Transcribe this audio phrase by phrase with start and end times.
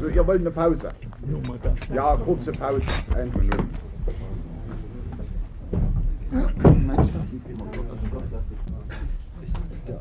[0.00, 0.88] So, ihr wollt eine Pause?
[1.94, 2.86] Ja, kurze Pause.
[3.14, 3.68] Ein Minuten.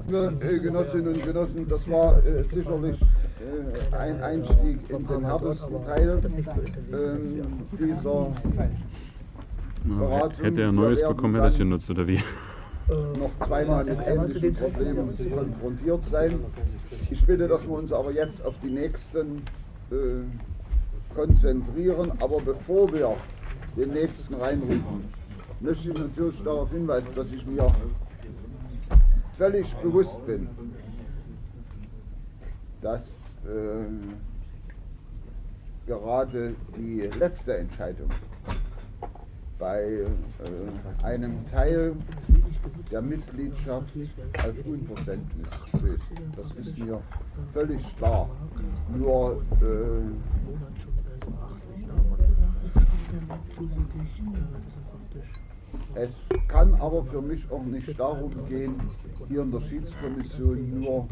[0.10, 5.86] Ja, äh, Genossinnen und Genossen, das war äh, sicherlich äh, ein Einstieg in den härtesten
[5.86, 6.22] Teil
[6.94, 7.42] ähm,
[7.78, 8.28] dieser
[9.84, 10.44] Beratung.
[10.44, 12.24] Hätte er Neues bekommen, hätte er es genutzt, oder wie?
[13.20, 16.40] noch zweimal mit ähnlichen Problemen konfrontiert sein.
[17.12, 19.44] Ich bitte, dass wir uns aber jetzt auf die nächsten
[19.92, 22.12] äh, konzentrieren.
[22.20, 23.16] Aber bevor wir
[23.76, 25.10] den nächsten reinrufen,
[25.60, 27.74] möchte ich natürlich darauf hinweisen, dass ich mir
[29.38, 30.48] völlig bewusst bin,
[32.82, 33.02] dass
[33.46, 33.86] äh,
[35.88, 38.10] gerade die letzte Entscheidung
[39.60, 41.96] bei äh, einem Teil
[42.90, 43.90] der Mitgliedschaft
[44.38, 46.02] auf Unverständnis stößt.
[46.36, 47.02] Das ist mir
[47.54, 48.30] völlig klar.
[48.98, 50.02] Nur äh,
[55.96, 56.10] es
[56.48, 58.76] kann aber für mich auch nicht darum gehen,
[59.28, 61.08] hier in der Schiedskommission nur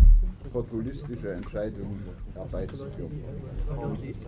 [0.52, 2.04] populistische Entscheidungen
[2.34, 3.24] herbeizuführen.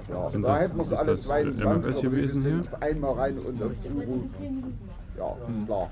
[0.10, 3.64] Ja, da hätten wir es alle das 22 MFS aber wir sind einmal rein und
[3.64, 4.24] auf Zuruf.
[5.18, 5.90] Ja, klar.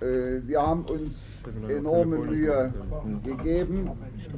[0.00, 1.14] Äh, wir haben uns
[1.68, 2.72] enorme Mühe
[3.24, 3.90] gegeben.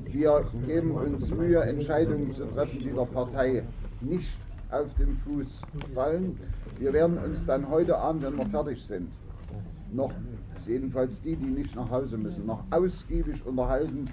[0.05, 3.65] Wir geben uns Mühe, Entscheidungen zu treffen, die der Partei
[4.01, 4.39] nicht
[4.71, 5.47] auf den Fuß
[5.95, 6.39] fallen.
[6.79, 9.09] Wir werden uns dann heute Abend, wenn wir fertig sind,
[9.93, 10.13] noch,
[10.67, 14.11] jedenfalls die, die nicht nach Hause müssen, noch ausgiebig unterhalten,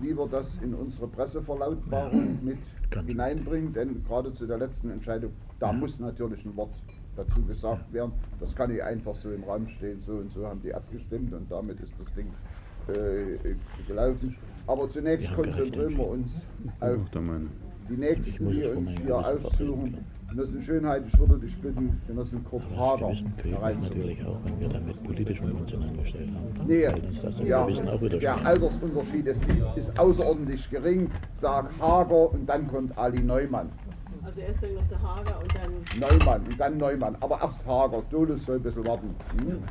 [0.00, 2.58] wie wir das in unsere Presseverlautbarung mit
[3.06, 6.70] hineinbringen, denn gerade zu der letzten Entscheidung, da muss natürlich ein Wort
[7.16, 8.12] dazu gesagt werden.
[8.40, 11.50] Das kann nicht einfach so im Raum stehen, so und so haben die abgestimmt und
[11.50, 12.26] damit ist das Ding
[12.88, 13.54] äh,
[13.86, 14.36] gelaufen.
[14.66, 16.30] Aber zunächst konzentrieren wir uns
[16.80, 17.00] auf
[17.88, 19.98] die Nächsten, die uns hier aufsuchen.
[20.34, 23.12] Genossen Schönheit, ich würde dich bitten, Genossen Kurt Hager
[23.80, 26.66] natürlich auch, wenn wir damit politisch emotional gestellt haben.
[26.66, 27.64] Nee, uns ja,
[28.18, 28.44] der.
[28.44, 29.40] Altersunterschied ist,
[29.76, 31.08] ist außerordentlich gering.
[31.40, 33.70] Sag Hager und dann kommt Ali Neumann.
[34.24, 37.16] Also erst dann noch der Hager und dann Neumann und dann Neumann.
[37.20, 38.02] Aber erst Hager.
[38.10, 39.14] Dolus soll ein bisschen warten.
[39.38, 39.62] Hm?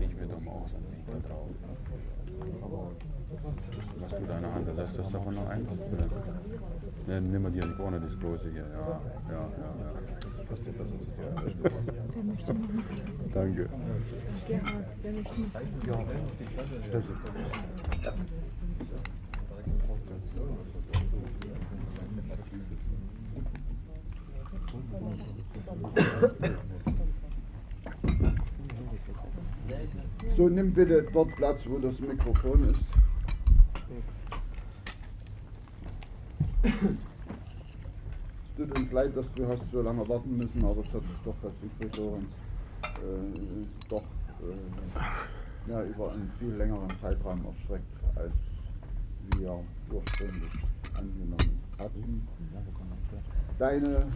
[0.00, 1.50] Ich werde am auch sein, ich da drauf.
[4.00, 4.66] Was du deine Hand,
[5.24, 5.66] das davon noch ein?
[5.66, 6.08] Oder?
[7.06, 8.66] Ne, nimm mal die hier vorne, das große hier.
[8.72, 9.92] Ja, ja, ja, ja.
[10.48, 11.30] Passt dir besser zu dir.
[13.32, 13.68] Danke.
[30.36, 32.80] So, nimm bitte dort Platz, wo das Mikrofon ist.
[36.64, 36.72] Es
[38.56, 41.34] tut uns leid, dass du hast so lange warten müssen, aber es hat sich doch,
[41.42, 42.30] was Siegfried Lorenz,
[42.82, 44.02] äh, doch
[44.40, 47.84] äh, ja, über einen viel längeren Zeitraum erstreckt,
[48.14, 48.32] als
[49.36, 49.58] wir
[49.90, 50.52] ursprünglich
[50.94, 52.28] angenommen hatten.
[53.58, 54.06] Deine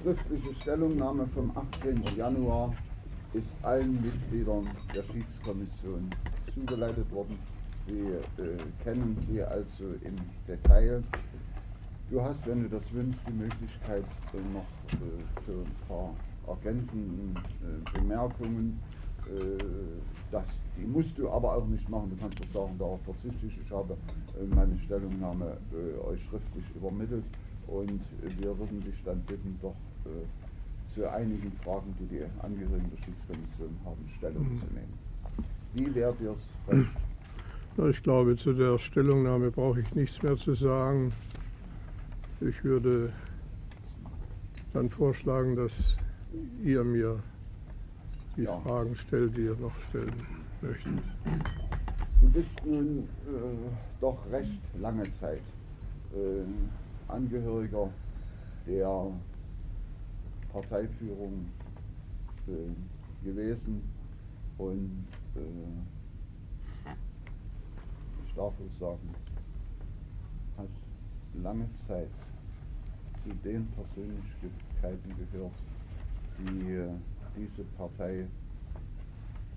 [0.00, 2.16] schriftliche Stellungnahme vom 18.
[2.16, 2.72] Januar
[3.32, 6.14] ist allen Mitgliedern der Schiedskommission
[6.54, 7.36] zugeleitet worden.
[7.88, 11.02] Sie äh, kennen sie also im Detail.
[12.10, 14.04] Du hast, wenn du das wünschst, die Möglichkeit
[14.34, 14.68] äh, noch
[15.00, 16.14] äh, für ein paar
[16.46, 18.80] ergänzenden äh, Bemerkungen.
[19.26, 19.30] Äh,
[20.30, 20.44] das,
[20.76, 22.10] die musst du aber auch nicht machen.
[22.10, 23.58] Du kannst doch sagen, darauf verzichte ich.
[23.58, 23.96] Ich habe
[24.38, 27.24] äh, meine Stellungnahme äh, euch schriftlich übermittelt
[27.66, 29.76] und wir würden dich dann bitten, doch
[30.94, 34.60] zu einigen Fragen, die die Angehörigen der Schiedskommission haben, Stellung Mhm.
[34.60, 34.98] zu nehmen.
[35.72, 36.90] Wie wärt ihr es recht?
[37.76, 41.12] Na, Ich glaube, zu der Stellungnahme brauche ich nichts mehr zu sagen.
[42.40, 43.12] Ich würde
[44.72, 45.72] dann vorschlagen, dass
[46.62, 47.22] ihr mir
[48.36, 48.58] die Ja.
[48.60, 50.26] Fragen stellt, die ihr noch stellen
[50.60, 51.02] möchtet.
[52.20, 53.70] Du bist nun äh,
[54.00, 55.42] doch recht lange Zeit
[56.12, 57.90] äh, Angehöriger
[58.66, 59.12] der
[60.52, 61.46] Parteiführung
[62.48, 63.82] äh, gewesen
[64.58, 66.90] und äh,
[68.26, 69.14] ich darf es sagen,
[70.56, 70.83] hast
[71.42, 72.08] lange Zeit
[73.22, 75.52] zu den Persönlichkeiten gehört,
[76.38, 76.90] die äh,
[77.36, 78.26] diese Partei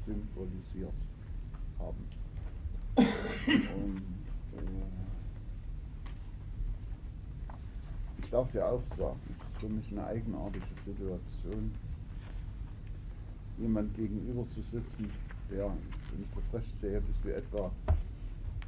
[0.05, 0.93] symbolisiert
[1.79, 2.05] haben.
[2.95, 4.01] Und
[4.53, 4.87] äh,
[8.23, 11.71] ich darf dir auch sagen, es ist für mich eine eigenartige Situation,
[13.57, 15.11] jemand gegenüber zu sitzen,
[15.51, 17.71] der, wenn ich das recht sehe, bist du etwa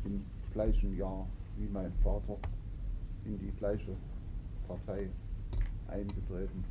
[0.06, 0.24] im
[0.54, 1.26] gleichen Jahr
[1.58, 2.38] wie mein Vater
[3.30, 3.96] in die gleiche
[4.68, 5.08] Partei
[5.88, 6.64] eingetreten.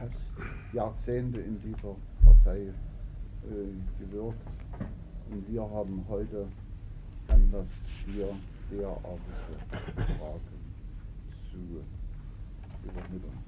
[0.00, 0.32] Hast
[0.72, 4.38] Jahrzehnte in dieser Partei äh, gewirkt
[5.30, 6.46] und wir haben heute
[7.28, 7.66] Anlass,
[8.06, 8.34] hier
[8.70, 10.40] derartige Fragen
[11.50, 11.58] zu
[12.88, 13.38] übermitteln.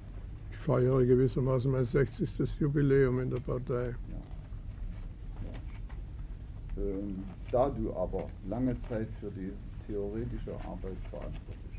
[0.51, 2.29] Ich feiere gewissermaßen mein 60.
[2.59, 3.87] Jubiläum in der Partei.
[3.87, 4.17] Ja.
[6.77, 6.83] Ja.
[6.83, 9.51] Ähm, da du aber lange Zeit für die
[9.87, 11.71] theoretische Arbeit verantwortlich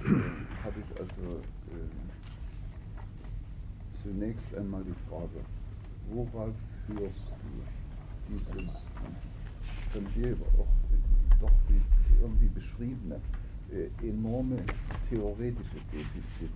[0.00, 0.06] äh,
[0.64, 1.40] habe ich also
[1.72, 1.88] äh,
[4.02, 5.40] zunächst einmal die Frage,
[6.10, 6.54] worauf
[6.86, 8.70] führst du dieses
[9.92, 10.68] von dir auch
[11.40, 11.52] doch
[12.20, 13.20] irgendwie beschriebene
[13.72, 14.58] äh, enorme
[15.08, 16.50] theoretische Defizit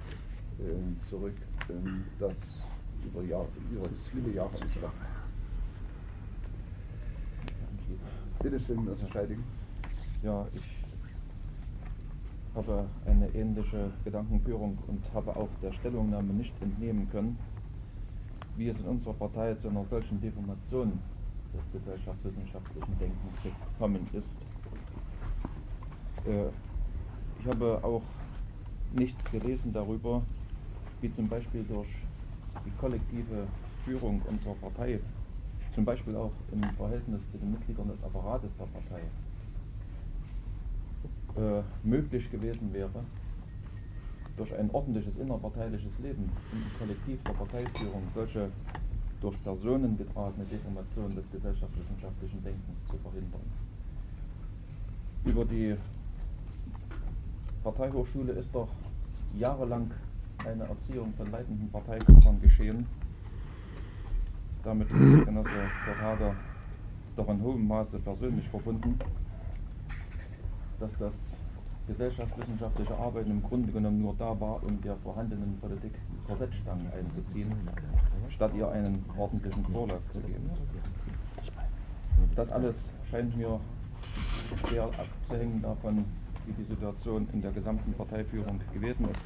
[0.59, 1.37] äh, zurück,
[1.69, 2.37] ähm, das
[3.05, 4.99] über, Jahr, über viele Jahre entstanden
[8.43, 9.45] Bitte schön, das verteidigen.
[10.23, 10.63] Ja, ich
[12.55, 17.39] habe eine ähnliche Gedankenführung und habe auch der Stellungnahme nicht entnehmen können,
[18.57, 20.93] wie es in unserer Partei zu einer solchen Deformation
[21.55, 24.29] des gesellschaftswissenschaftlichen Denkens gekommen ist.
[26.27, 26.51] Äh,
[27.39, 28.03] ich habe auch
[28.93, 30.23] nichts gelesen darüber,
[31.01, 31.89] wie zum Beispiel durch
[32.67, 33.47] die kollektive
[33.85, 35.01] Führung unserer Partei,
[35.75, 39.01] zum Beispiel auch im Verhältnis zu den Mitgliedern des Apparates der Partei,
[41.37, 43.05] äh, möglich gewesen wäre,
[44.37, 48.51] durch ein ordentliches innerparteiliches Leben im Kollektiv der Parteiführung solche
[49.21, 53.43] durch Personen getragene Deformation des gesellschaftswissenschaftlichen Denkens zu verhindern.
[55.25, 55.77] Über die
[57.63, 58.69] Parteihochschule ist doch
[59.37, 59.91] jahrelang
[60.39, 62.87] eine Erziehung von leitenden Parteiführern geschehen.
[64.65, 65.51] Damit ist Genosse
[65.85, 66.35] Verhager
[67.17, 68.99] doch in hohem Maße persönlich verbunden,
[70.81, 71.13] dass das
[71.87, 75.93] gesellschaftswissenschaftliche Arbeiten im Grunde genommen nur da war, um der vorhandenen Politik
[76.27, 77.53] Korsettstangen einzuziehen,
[78.31, 80.51] statt ihr einen ordentlichen Vorlauf zu geben.
[82.37, 82.75] Das alles
[83.11, 83.61] scheint mir
[84.67, 86.05] schwer abzuhängen davon,
[86.47, 89.21] wie die Situation in der gesamten Parteiführung gewesen ist.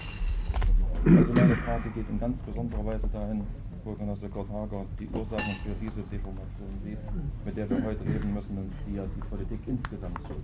[1.04, 3.42] Also meine Frage geht in ganz besonderer Weise dahin,
[3.84, 6.98] wo Genosse Gott Hager die Ursachen für diese Deformation sieht,
[7.44, 10.34] mit der wir heute leben müssen und die ja die Politik insgesamt so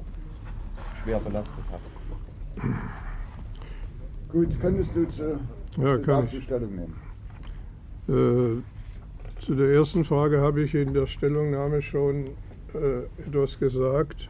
[1.02, 1.80] schwer belastet hat.
[4.32, 5.40] Gut, könntest du zu,
[5.76, 6.44] Ja, zu kann dazu ich.
[6.44, 6.94] Stellung nehmen?
[8.08, 12.26] Äh, zu der ersten Frage habe ich in der Stellungnahme schon
[12.74, 14.28] äh, etwas gesagt.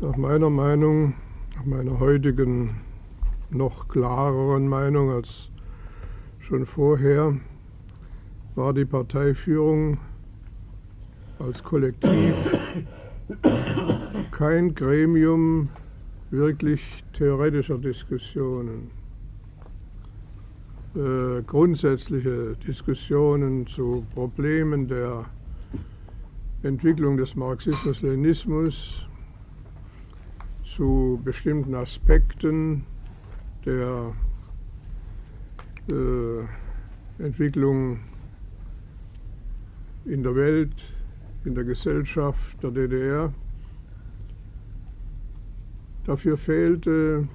[0.00, 1.14] Nach meiner Meinung,
[1.56, 2.80] nach meiner heutigen
[3.50, 5.28] noch klareren Meinung als
[6.40, 7.34] schon vorher,
[8.54, 9.98] war die Parteiführung
[11.38, 12.34] als Kollektiv
[14.30, 15.68] kein Gremium
[16.30, 16.80] wirklich
[17.16, 18.90] theoretischer Diskussionen.
[20.94, 25.26] Äh, grundsätzliche Diskussionen zu Problemen der
[26.62, 28.74] Entwicklung des Marxismus-Leninismus,
[30.76, 32.84] zu bestimmten Aspekten
[33.64, 34.14] der
[35.90, 38.00] äh, Entwicklung
[40.04, 40.74] in der Welt,
[41.44, 43.32] in der Gesellschaft der DDR.
[46.06, 47.26] Dafür fehlte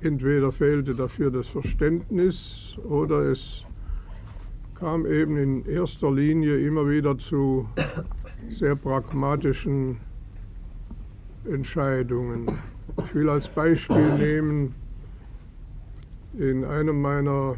[0.00, 3.64] entweder fehlte dafür das Verständnis oder es
[4.74, 7.68] kam eben in erster Linie immer wieder zu
[8.50, 9.98] sehr pragmatischen
[11.44, 12.58] Entscheidungen.
[13.06, 14.74] Ich will als Beispiel nehmen,
[16.36, 17.54] in einem meiner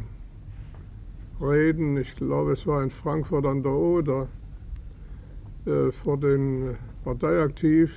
[1.41, 4.29] Reden, ich glaube es war in Frankfurt an der Oder,
[5.65, 6.77] äh, vor den
[7.07, 7.89] Parteiaktiv,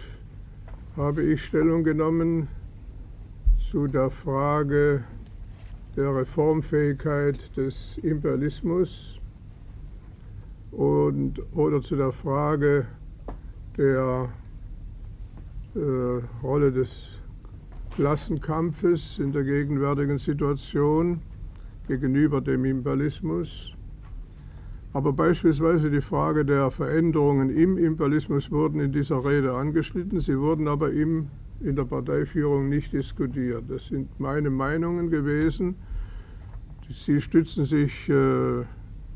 [0.95, 2.47] habe ich Stellung genommen
[3.71, 5.03] zu der Frage
[5.95, 7.73] der Reformfähigkeit des
[8.03, 9.19] Imperialismus
[10.69, 12.85] und, oder zu der Frage
[13.77, 14.29] der
[15.73, 16.91] äh, Rolle des
[17.95, 21.19] Klassenkampfes in der gegenwärtigen Situation
[21.87, 23.73] gegenüber dem Imperialismus.
[24.93, 30.19] Aber beispielsweise die Frage der Veränderungen im Imperialismus wurden in dieser Rede angeschnitten.
[30.21, 31.27] Sie wurden aber im
[31.61, 33.63] in der Parteiführung nicht diskutiert.
[33.67, 35.75] Das sind meine Meinungen gewesen.
[37.05, 38.63] Sie stützen sich äh,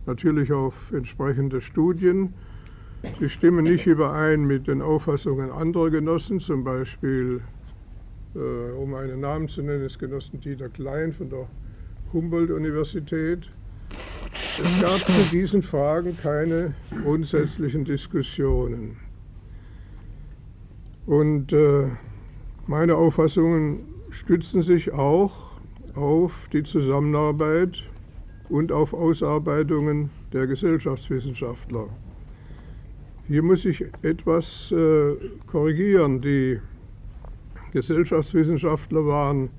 [0.06, 2.34] natürlich auf entsprechende Studien.
[3.20, 7.42] Sie stimmen nicht überein mit den Auffassungen anderer Genossen, zum Beispiel,
[8.36, 11.48] äh, um einen Namen zu nennen, des Genossen Dieter Klein von der
[12.12, 13.50] Humboldt-Universität.
[14.60, 16.74] Es gab zu diesen Fragen keine
[17.04, 18.98] grundsätzlichen Diskussionen.
[21.06, 21.88] Und äh,
[22.68, 23.82] meine Auffassungen
[24.12, 25.34] stützen sich auch
[25.96, 27.78] auf die Zusammenarbeit
[28.50, 31.88] und auf Ausarbeitungen der Gesellschaftswissenschaftler.
[33.28, 35.16] Hier muss ich etwas äh,
[35.48, 36.22] korrigieren.
[36.22, 36.60] Die
[37.72, 39.50] Gesellschaftswissenschaftler waren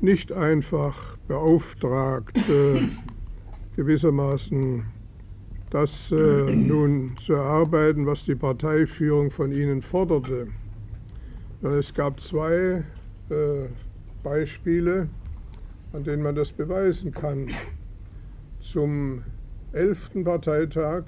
[0.00, 2.88] nicht einfach beauftragt, äh,
[3.76, 4.84] gewissermaßen
[5.70, 6.14] das äh,
[6.54, 10.48] nun zu erarbeiten, was die Parteiführung von ihnen forderte.
[11.62, 12.84] Es gab zwei
[13.30, 13.68] äh,
[14.22, 15.08] Beispiele,
[15.92, 17.50] an denen man das beweisen kann.
[18.72, 19.22] Zum
[19.72, 20.24] 11.
[20.24, 21.04] Parteitag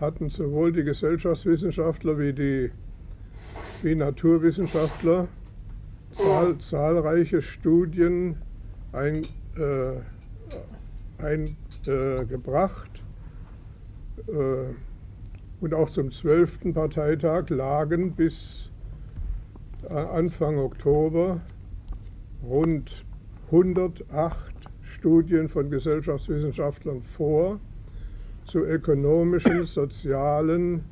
[0.00, 2.70] hatten sowohl die Gesellschaftswissenschaftler wie die
[3.82, 5.26] wie Naturwissenschaftler
[6.16, 8.36] zahl, zahlreiche Studien
[8.92, 9.32] eingebracht
[11.22, 13.02] ein, äh, gebracht.
[14.28, 14.74] äh,
[15.62, 16.74] und auch zum 12.
[16.74, 18.34] Parteitag lagen bis
[19.88, 21.40] äh, Anfang Oktober
[22.42, 22.90] rund
[23.46, 24.52] 108
[24.98, 27.60] Studien von Gesellschaftswissenschaftlern vor
[28.46, 30.84] zu ökonomischen, sozialen,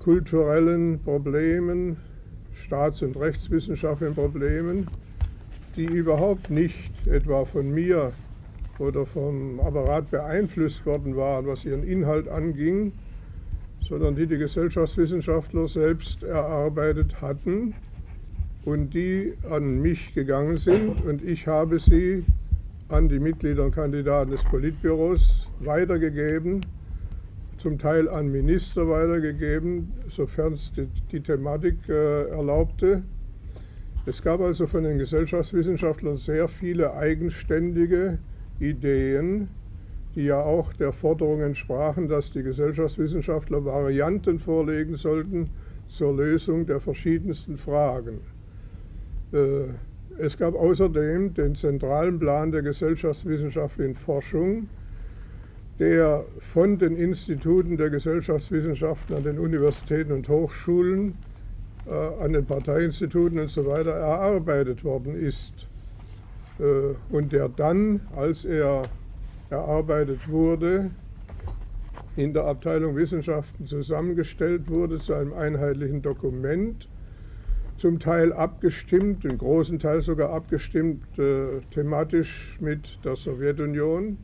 [0.00, 1.96] kulturellen Problemen,
[2.66, 4.88] staats- und rechtswissenschaftlichen Problemen,
[5.76, 8.12] die überhaupt nicht etwa von mir
[8.80, 12.92] oder vom Apparat beeinflusst worden waren, was ihren Inhalt anging,
[13.88, 17.74] sondern die die Gesellschaftswissenschaftler selbst erarbeitet hatten
[18.64, 22.24] und die an mich gegangen sind und ich habe sie
[22.88, 26.64] an die Mitglieder und Kandidaten des Politbüros weitergegeben,
[27.58, 33.02] zum Teil an Minister weitergegeben, sofern es die, die Thematik äh, erlaubte.
[34.06, 38.18] Es gab also von den Gesellschaftswissenschaftlern sehr viele eigenständige
[38.60, 39.48] Ideen,
[40.14, 45.50] die ja auch der Forderung entsprachen, dass die Gesellschaftswissenschaftler Varianten vorlegen sollten
[45.88, 48.20] zur Lösung der verschiedensten Fragen.
[49.32, 49.68] Äh,
[50.18, 54.68] es gab außerdem den zentralen Plan der gesellschaftswissenschaftlichen Forschung,
[55.78, 61.14] der von den Instituten der Gesellschaftswissenschaften an den Universitäten und Hochschulen,
[61.86, 65.69] äh, an den Parteiinstituten und so erarbeitet worden ist.
[66.60, 68.82] Äh, und der dann, als er
[69.48, 70.90] erarbeitet wurde,
[72.16, 76.88] in der Abteilung Wissenschaften zusammengestellt wurde zu einem einheitlichen Dokument,
[77.78, 84.18] zum Teil abgestimmt, im großen Teil sogar abgestimmt äh, thematisch mit der Sowjetunion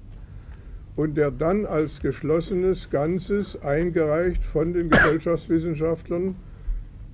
[0.95, 6.37] und der dann als geschlossenes Ganzes eingereicht von den Gesellschaftswissenschaftlern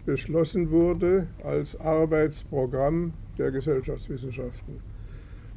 [0.05, 4.92] beschlossen wurde als Arbeitsprogramm der Gesellschaftswissenschaften.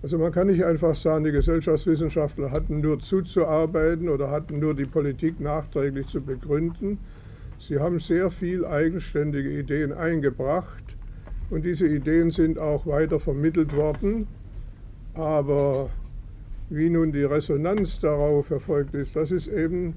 [0.06, 4.86] Also man kann nicht einfach sagen, die Gesellschaftswissenschaftler hatten nur zuzuarbeiten oder hatten nur die
[4.86, 7.00] Politik nachträglich zu begründen.
[7.68, 10.84] Sie haben sehr viel eigenständige Ideen eingebracht
[11.50, 14.28] und diese Ideen sind auch weiter vermittelt worden.
[15.16, 15.90] Aber
[16.70, 19.96] wie nun die Resonanz darauf erfolgt ist, das ist eben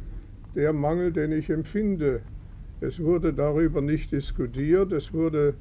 [0.55, 2.23] der Mangel, den ich empfinde.
[2.81, 5.53] Es wurde darüber nicht diskutiert, es wurde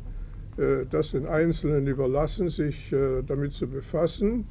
[0.89, 4.45] das den Einzelnen überlassen, sich äh, damit zu befassen.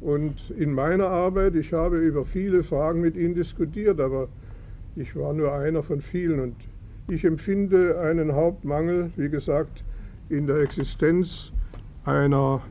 [0.00, 4.28] Und in meiner Arbeit, ich habe über viele Fragen mit Ihnen diskutiert, aber
[4.96, 6.40] ich war nur einer von vielen.
[6.40, 6.56] Und
[7.08, 9.84] ich empfinde einen Hauptmangel, wie gesagt,
[10.28, 11.52] in der Existenz
[12.04, 12.62] einer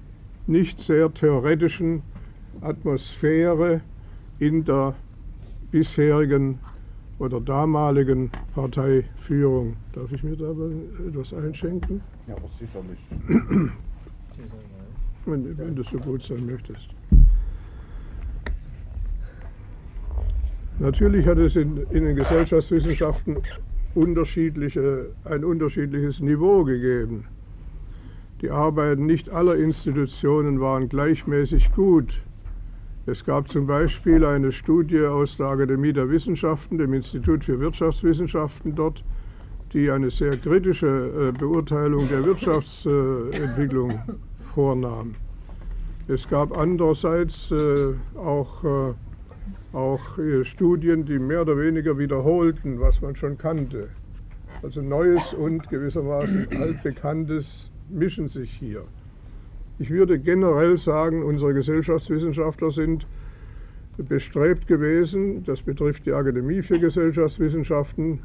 [0.47, 2.03] nicht sehr theoretischen
[2.61, 3.81] Atmosphäre
[4.39, 4.95] in der
[5.71, 6.59] bisherigen
[7.23, 9.77] oder damaligen Parteiführung.
[9.93, 10.51] Darf ich mir da
[11.07, 12.01] etwas einschenken?
[12.27, 12.99] Ja, was sicherlich.
[15.25, 16.89] Wenn, wenn du so gut sein möchtest.
[20.79, 23.37] Natürlich hat es in, in den Gesellschaftswissenschaften
[23.95, 27.23] unterschiedliche, ein unterschiedliches Niveau gegeben.
[28.41, 32.13] Die Arbeiten nicht aller Institutionen waren gleichmäßig gut.
[33.05, 38.75] Es gab zum Beispiel eine Studie aus der Akademie der Wissenschaften, dem Institut für Wirtschaftswissenschaften
[38.75, 39.03] dort,
[39.73, 43.99] die eine sehr kritische äh, Beurteilung der Wirtschaftsentwicklung
[44.53, 45.15] vornahm.
[46.07, 48.93] Es gab andererseits äh, auch, äh,
[49.75, 50.01] auch
[50.43, 53.89] Studien, die mehr oder weniger wiederholten, was man schon kannte.
[54.61, 58.83] Also Neues und gewissermaßen altbekanntes mischen sich hier.
[59.83, 63.05] Ich würde generell sagen, unsere Gesellschaftswissenschaftler sind
[63.97, 68.21] bestrebt gewesen, das betrifft die Akademie für Gesellschaftswissenschaften,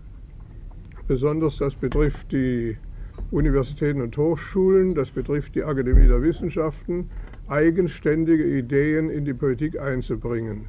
[1.09, 2.77] besonders das betrifft die
[3.33, 7.11] Universitäten und Hochschulen, das betrifft die Akademie der Wissenschaften,
[7.49, 10.67] eigenständige Ideen in die Politik einzubringen.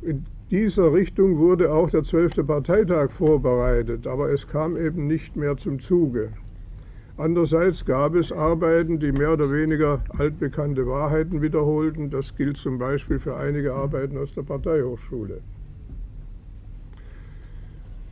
[0.00, 2.46] In dieser Richtung wurde auch der 12.
[2.46, 6.30] Parteitag vorbereitet, aber es kam eben nicht mehr zum Zuge.
[7.18, 12.10] Andererseits gab es Arbeiten, die mehr oder weniger altbekannte Wahrheiten wiederholten.
[12.10, 15.40] Das gilt zum Beispiel für einige Arbeiten aus der Parteihochschule.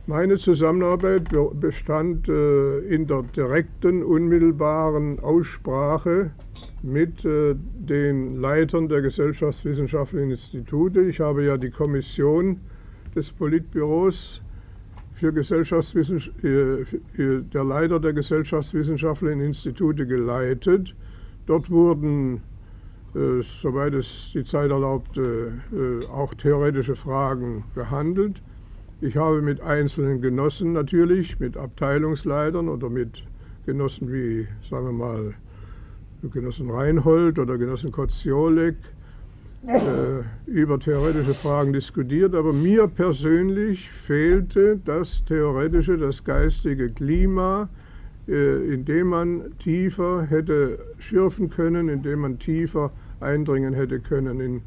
[0.07, 6.31] Meine Zusammenarbeit bestand äh, in der direkten, unmittelbaren Aussprache
[6.81, 11.01] mit äh, den Leitern der gesellschaftswissenschaftlichen Institute.
[11.01, 12.59] Ich habe ja die Kommission
[13.15, 14.41] des Politbüros
[15.19, 16.85] für Gesellschaftswissenschaft, äh,
[17.53, 20.93] der Leiter der gesellschaftswissenschaftlichen Institute geleitet.
[21.45, 22.41] Dort wurden,
[23.61, 25.53] soweit es die Zeit erlaubte,
[26.11, 28.41] auch theoretische Fragen behandelt.
[28.99, 33.23] Ich habe mit einzelnen Genossen natürlich, mit Abteilungsleitern oder mit
[33.65, 35.33] Genossen wie, sagen wir mal,
[36.33, 38.96] Genossen Reinhold oder Genossen Kotziolek äh,
[40.45, 47.67] über theoretische Fragen diskutiert, aber mir persönlich fehlte das theoretische, das geistige Klima,
[48.29, 54.39] äh, in dem man tiefer hätte schürfen können, in dem man tiefer eindringen hätte können
[54.39, 54.61] in,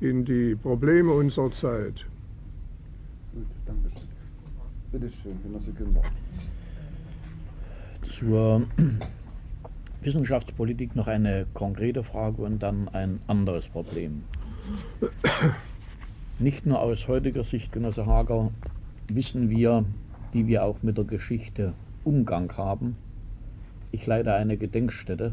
[0.00, 2.06] in die Probleme unserer Zeit.
[3.34, 4.08] Gut, danke schön.
[4.92, 6.02] Bitte schön, Genosse Günther.
[8.18, 8.62] Zur
[10.00, 14.22] Wissenschaftspolitik noch eine konkrete Frage und dann ein anderes Problem.
[16.38, 18.50] Nicht nur aus heutiger Sicht, Genosse Hager,
[19.08, 19.84] wissen wir,
[20.34, 21.72] die wir auch mit der Geschichte
[22.04, 22.96] Umgang haben,
[23.90, 25.32] ich leite eine Gedenkstätte,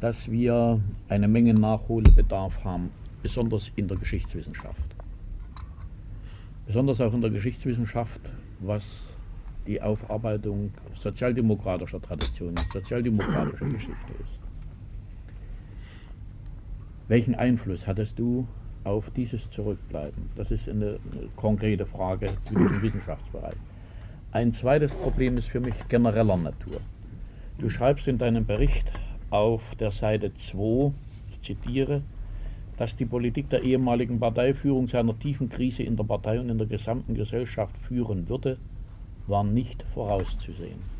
[0.00, 2.90] dass wir eine Menge Nachholbedarf haben,
[3.22, 4.96] besonders in der Geschichtswissenschaft
[6.66, 8.20] besonders auch in der Geschichtswissenschaft,
[8.60, 8.84] was
[9.66, 14.45] die Aufarbeitung sozialdemokratischer Traditionen, sozialdemokratischer Geschichte ist.
[17.08, 18.48] Welchen Einfluss hattest du
[18.82, 20.28] auf dieses Zurückbleiben?
[20.34, 20.98] Das ist eine
[21.36, 23.54] konkrete Frage zu diesem Wissenschaftsbereich.
[24.32, 26.80] Ein zweites Problem ist für mich genereller Natur.
[27.58, 28.90] Du schreibst in deinem Bericht
[29.30, 30.92] auf der Seite 2,
[31.30, 32.02] ich zitiere,
[32.76, 36.58] dass die Politik der ehemaligen Parteiführung zu einer tiefen Krise in der Partei und in
[36.58, 38.58] der gesamten Gesellschaft führen würde,
[39.28, 40.95] war nicht vorauszusehen.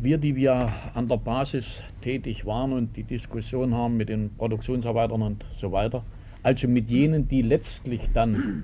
[0.00, 1.66] Wir, die wir an der Basis
[2.02, 6.04] tätig waren und die Diskussion haben mit den Produktionsarbeitern und so weiter,
[6.44, 8.62] also mit jenen, die letztlich dann,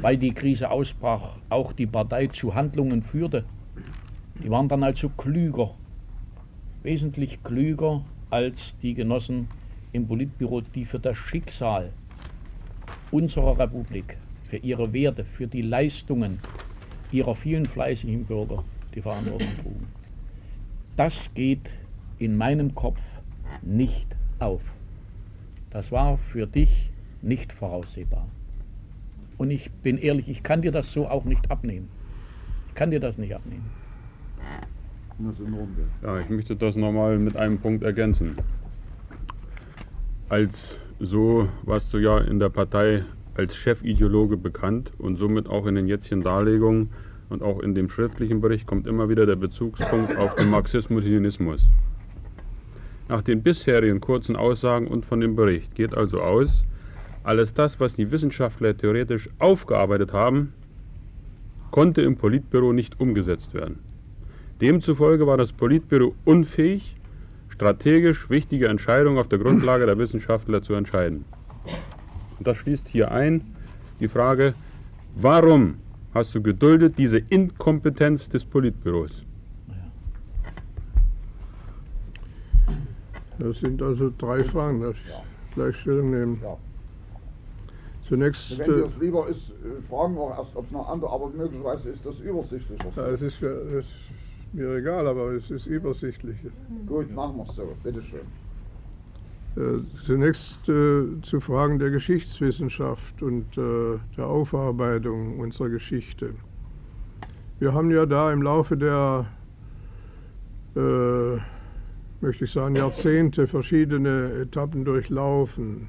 [0.00, 3.42] weil die Krise ausbrach, auch die Partei zu Handlungen führte,
[4.40, 5.74] die waren dann also klüger,
[6.84, 9.48] wesentlich klüger als die Genossen
[9.90, 11.90] im Politbüro, die für das Schicksal
[13.10, 14.16] unserer Republik,
[14.48, 16.38] für ihre Werte, für die Leistungen
[17.10, 18.62] ihrer vielen fleißigen Bürger
[18.94, 19.97] die Verantwortung trugen.
[20.98, 21.70] Das geht
[22.18, 22.98] in meinem Kopf
[23.62, 24.08] nicht
[24.40, 24.60] auf.
[25.70, 26.90] Das war für dich
[27.22, 28.26] nicht voraussehbar.
[29.36, 31.88] Und ich bin ehrlich, ich kann dir das so auch nicht abnehmen.
[32.66, 33.70] Ich kann dir das nicht abnehmen.
[36.02, 38.36] Ja, ich möchte das nochmal mit einem Punkt ergänzen.
[40.28, 45.76] Als so warst du ja in der Partei als Chefideologe bekannt und somit auch in
[45.76, 46.90] den jetzigen Darlegungen
[47.28, 51.60] und auch in dem schriftlichen Bericht kommt immer wieder der Bezugspunkt auf den Marxismus-Leninismus.
[53.08, 56.62] Nach den bisherigen kurzen Aussagen und von dem Bericht geht also aus,
[57.24, 60.52] alles das, was die Wissenschaftler theoretisch aufgearbeitet haben,
[61.70, 63.78] konnte im Politbüro nicht umgesetzt werden.
[64.60, 66.96] Demzufolge war das Politbüro unfähig,
[67.50, 71.24] strategisch wichtige Entscheidungen auf der Grundlage der Wissenschaftler zu entscheiden.
[72.38, 73.42] Und das schließt hier ein
[74.00, 74.54] die Frage,
[75.16, 75.74] warum
[76.14, 79.10] hast du geduldet diese Inkompetenz des Politbüros?
[83.38, 86.40] Das sind also drei Fragen, dass ich gleich Stellung nehmen.
[86.42, 86.56] Ja.
[88.08, 88.58] Zunächst.
[88.58, 91.90] Wenn dir es lieber ist, äh, fragen wir erst, ob es noch andere, aber möglicherweise
[91.90, 92.90] ist das übersichtlicher.
[92.96, 93.84] Ja, es ist, es
[94.52, 96.36] mir egal, aber es ist übersichtlich.
[96.86, 97.68] Gut, machen wir es so.
[97.84, 98.47] Bitteschön.
[99.58, 106.30] Äh, zunächst äh, zu Fragen der Geschichtswissenschaft und äh, der Aufarbeitung unserer Geschichte.
[107.58, 109.26] Wir haben ja da im Laufe der,
[110.76, 111.40] äh,
[112.20, 115.88] möchte ich sagen, Jahrzehnte verschiedene Etappen durchlaufen.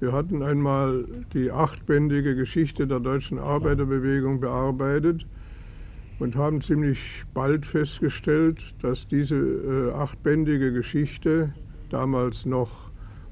[0.00, 5.26] Wir hatten einmal die achtbändige Geschichte der deutschen Arbeiterbewegung bearbeitet
[6.20, 6.98] und haben ziemlich
[7.34, 11.52] bald festgestellt, dass diese äh, achtbändige Geschichte,
[11.90, 12.83] damals noch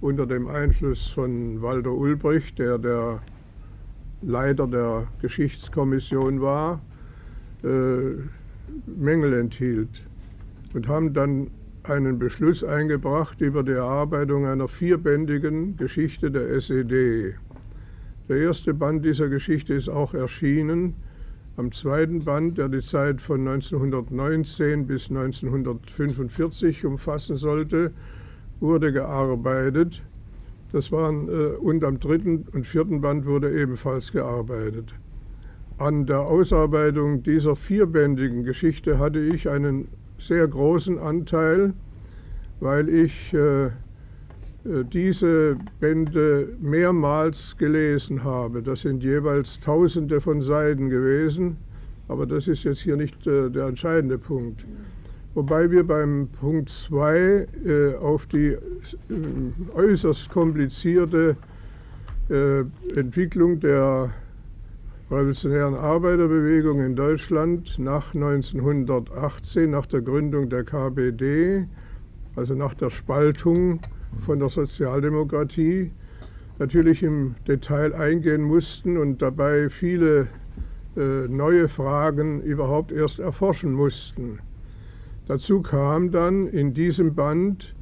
[0.02, 3.20] unter dem Einfluss von Walter Ulbricht, der der
[4.20, 6.80] Leiter der Geschichtskommission war,
[7.62, 8.16] äh,
[8.86, 9.88] Mängel enthielt
[10.74, 11.48] und haben dann
[11.84, 17.34] einen Beschluss eingebracht über die Erarbeitung einer vierbändigen Geschichte der SED.
[18.28, 20.94] Der erste Band dieser Geschichte ist auch erschienen.
[21.56, 27.92] Am zweiten Band, der die Zeit von 1919 bis 1945 umfassen sollte,
[28.62, 30.01] wurde gearbeitet.
[30.72, 34.94] Das waren, äh, und am dritten und vierten Band wurde ebenfalls gearbeitet.
[35.77, 41.75] An der Ausarbeitung dieser vierbändigen Geschichte hatte ich einen sehr großen Anteil,
[42.61, 43.70] weil ich äh, äh,
[44.92, 48.62] diese Bände mehrmals gelesen habe.
[48.62, 51.57] Das sind jeweils Tausende von Seiten gewesen,
[52.09, 54.64] aber das ist jetzt hier nicht äh, der entscheidende Punkt.
[55.35, 57.16] Wobei wir beim Punkt 2
[57.64, 58.59] äh, auf die äh,
[59.75, 61.37] äußerst komplizierte
[62.29, 62.61] äh,
[62.95, 64.11] Entwicklung der
[65.11, 71.66] revolutionären Arbeiterbewegung in Deutschland nach 1918, nach der Gründung der KPD,
[72.37, 73.81] also nach der Spaltung
[74.27, 75.92] von der Sozialdemokratie,
[76.59, 80.29] natürlich im Detail eingehen mussten und dabei viele
[80.95, 84.38] äh, neue Fragen überhaupt erst erforschen mussten.
[85.28, 87.74] Dazu kam dann in diesem Band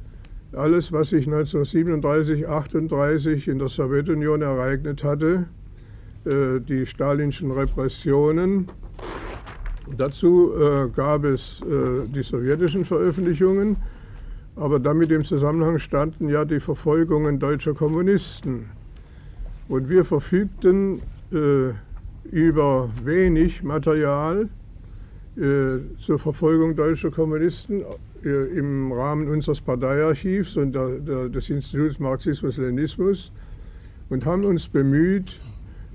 [0.53, 5.47] alles, was sich 1937, 1938 in der Sowjetunion ereignet hatte,
[6.25, 8.67] äh, die stalinschen Repressionen.
[9.97, 13.77] Dazu äh, gab es äh, die sowjetischen Veröffentlichungen,
[14.55, 18.69] aber damit im Zusammenhang standen ja die Verfolgungen deutscher Kommunisten.
[19.67, 21.01] Und wir verfügten
[22.29, 24.49] über wenig Material
[25.35, 27.83] zur Verfolgung deutscher Kommunisten
[28.21, 33.31] im Rahmen unseres Parteiarchivs und der, der, des Instituts Marxismus-Leninismus
[34.11, 35.39] und haben uns bemüht,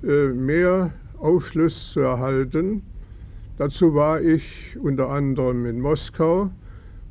[0.03, 2.83] äh, mehr Aufschluss zu erhalten.
[3.59, 4.43] Dazu war ich
[4.81, 6.51] unter anderem in Moskau,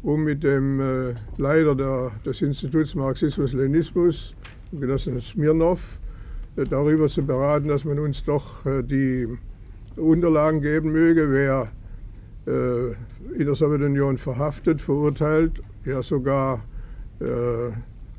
[0.01, 4.33] um mit dem äh, Leiter der, des Instituts Marxismus-Leninismus,
[4.71, 5.79] Genossen Smirnov,
[6.55, 9.27] äh, darüber zu beraten, dass man uns doch die
[9.95, 11.71] Unterlagen geben möge, wer
[12.45, 16.63] in der Sowjetunion verhaftet, verurteilt, ja sogar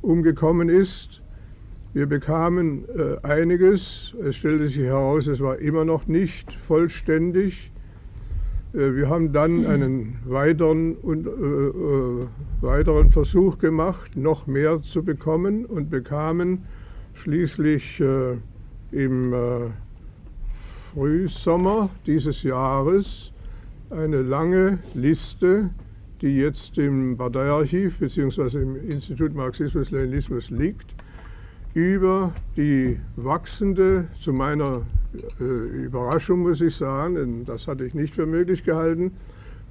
[0.02, 1.22] umgekommen ist
[1.96, 4.14] wir bekamen äh, einiges.
[4.22, 7.70] Es stellte sich heraus, es war immer noch nicht vollständig.
[8.74, 12.26] Äh, wir haben dann einen weiteren, äh, äh,
[12.60, 16.64] weiteren Versuch gemacht, noch mehr zu bekommen und bekamen
[17.14, 18.36] schließlich äh,
[18.92, 19.36] im äh,
[20.92, 23.32] Frühsommer dieses Jahres
[23.90, 25.70] eine lange Liste,
[26.20, 28.58] die jetzt im Parteiarchiv bzw.
[28.60, 30.86] im Institut Marxismus-Leninismus liegt
[31.74, 34.80] über die wachsende, zu meiner
[35.38, 39.12] äh, Überraschung muss ich sagen, denn das hatte ich nicht für möglich gehalten,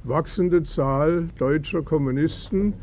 [0.03, 2.73] wachsende Zahl deutscher Kommunisten,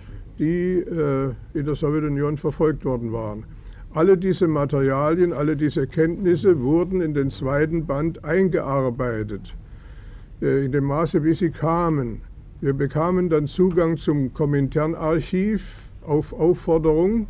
[0.40, 3.45] die äh, in der Sowjetunion verfolgt worden waren.
[3.95, 9.55] Alle diese Materialien, alle diese Kenntnisse wurden in den zweiten Band eingearbeitet,
[10.42, 12.20] in dem Maße, wie sie kamen.
[12.61, 15.62] Wir bekamen dann Zugang zum Kominternarchiv
[16.05, 17.26] auf Aufforderung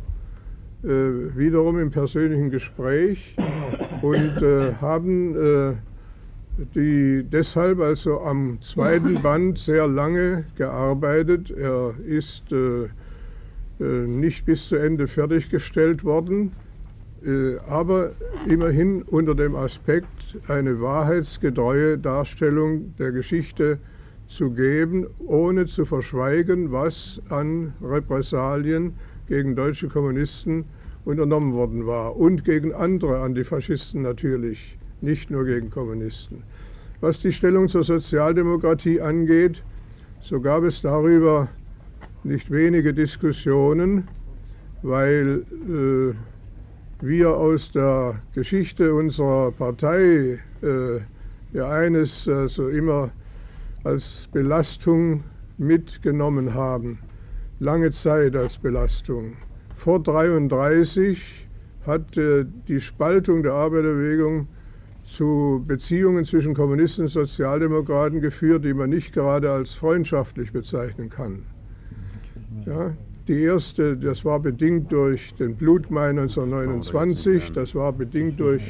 [0.83, 3.35] äh, wiederum im persönlichen Gespräch
[4.01, 5.73] und äh, haben äh,
[6.75, 11.51] die deshalb also am zweiten Band sehr lange gearbeitet.
[11.51, 12.85] Er ist äh,
[13.79, 16.51] äh, nicht bis zu Ende fertiggestellt worden,
[17.25, 18.11] äh, aber
[18.47, 20.07] immerhin unter dem Aspekt,
[20.47, 23.79] eine wahrheitsgetreue Darstellung der Geschichte
[24.27, 28.93] zu geben, ohne zu verschweigen, was an Repressalien
[29.27, 30.65] gegen deutsche Kommunisten
[31.05, 36.43] unternommen worden war und gegen andere Antifaschisten natürlich, nicht nur gegen Kommunisten.
[37.01, 39.61] Was die Stellung zur Sozialdemokratie angeht,
[40.21, 41.49] so gab es darüber
[42.23, 44.07] nicht wenige Diskussionen,
[44.81, 46.32] weil äh,
[47.03, 50.99] wir aus der Geschichte unserer Partei äh,
[51.53, 53.11] ja eines also immer
[53.83, 55.23] als Belastung
[55.57, 56.99] mitgenommen haben
[57.63, 59.37] lange Zeit als Belastung.
[59.77, 61.47] Vor 1933
[61.85, 64.47] hat äh, die Spaltung der Arbeiterbewegung
[65.17, 71.43] zu Beziehungen zwischen Kommunisten und Sozialdemokraten geführt, die man nicht gerade als freundschaftlich bezeichnen kann.
[72.65, 72.93] Ja,
[73.27, 78.61] die erste, das war bedingt durch den Blutmai 1929, das war bedingt durch,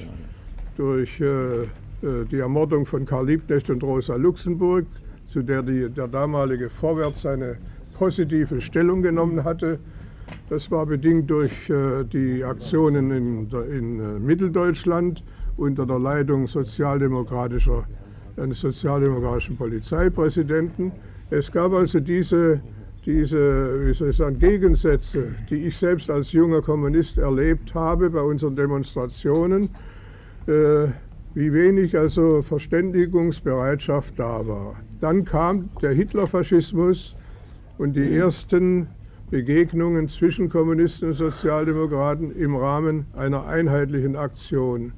[0.78, 4.86] durch äh, äh, die Ermordung von Karl Liebknecht und Rosa Luxemburg,
[5.30, 7.58] zu der die, der damalige Vorwärts eine
[7.98, 9.80] positive Stellung genommen hatte.
[10.50, 15.24] Das war bedingt durch äh, die Aktionen in, in äh, Mitteldeutschland
[15.58, 17.86] unter der Leitung sozialdemokratischer,
[18.38, 20.92] eines sozialdemokratischen Polizeipräsidenten.
[21.30, 22.62] Es gab also diese,
[23.06, 28.22] diese wie soll ich sagen, Gegensätze, die ich selbst als junger Kommunist erlebt habe bei
[28.22, 29.70] unseren Demonstrationen,
[30.48, 30.88] äh,
[31.36, 34.76] wie wenig also Verständigungsbereitschaft da war.
[35.02, 37.16] Dann kam der Hitlerfaschismus
[37.78, 38.88] und die ersten
[39.32, 44.94] Begegnungen zwischen Kommunisten und Sozialdemokraten im Rahmen einer einheitlichen Aktion.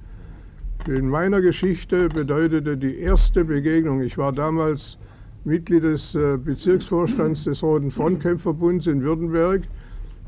[0.88, 4.98] In meiner Geschichte bedeutete die erste Begegnung, ich war damals
[5.45, 9.63] Mitglied des äh, Bezirksvorstands des Roten Frontkämpferbunds in Württemberg,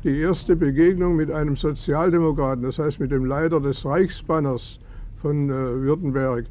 [0.04, 4.78] die erste Begegnung mit einem Sozialdemokraten, das heißt mit dem Leiter des Reichsbanners
[5.20, 6.46] von äh, Württemberg,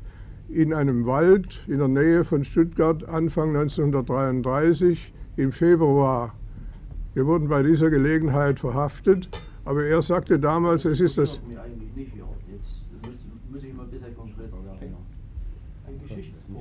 [0.49, 6.33] in einem Wald in der Nähe von Stuttgart Anfang 1933 im Februar
[7.17, 9.27] wir wurden bei dieser Gelegenheit verhaftet,
[9.65, 11.31] aber er sagte damals, es ist das...
[11.31, 12.25] Nicht, ja.
[12.47, 14.95] Jetzt muss, ich mal ein bisschen konkreter werden.
[15.87, 15.99] Ein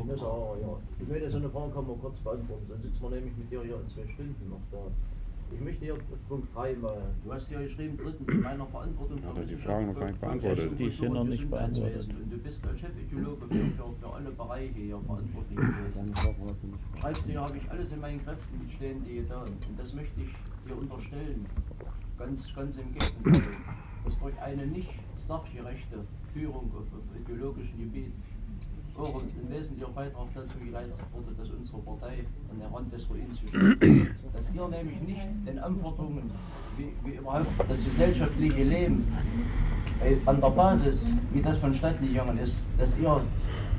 [0.04, 0.56] Geschichtsbuch.
[0.60, 0.78] Ja, ja.
[1.00, 3.62] Ich möchte so eine Frage kann man kurz beantworten, dann sitzen wir nämlich mit dir
[3.62, 4.78] hier in zwei Stunden noch da.
[5.54, 5.96] Ich möchte hier
[6.28, 6.98] Punkt 3 mal.
[7.24, 9.20] Du hast ja geschrieben, drittens, in meiner Verantwortung.
[9.22, 10.72] Er die Fragen noch gar nicht beantwortet?
[10.76, 12.08] Die sind noch nicht beantwortet.
[12.08, 16.14] Und du bist als Chefideologe für, alle Bereiche hier verantwortlich gewesen.
[17.00, 19.42] Schreibst du, habe ich alles in meinen Kräften stehen, die da.
[19.42, 20.34] Und das möchte ich
[20.66, 21.46] dir unterstellen.
[22.18, 23.42] Ganz, ganz im Gegenteil.
[24.04, 24.90] Dass durch eine nicht
[25.28, 25.98] sachgerechte
[26.34, 28.12] Führung auf, auf ideologischem Gebiet
[28.98, 33.38] auch ein wesentlicher Beitrag dazu geleistet wurde, dass unsere Partei an der Rand des Ruins
[33.38, 33.52] steht.
[34.32, 36.30] Dass ihr nämlich nicht den Anforderungen,
[36.76, 39.06] wie, wie überhaupt das gesellschaftliche Leben
[40.02, 40.98] äh, an der Basis,
[41.32, 43.22] wie das vonstatten gegangen ist, dass ihr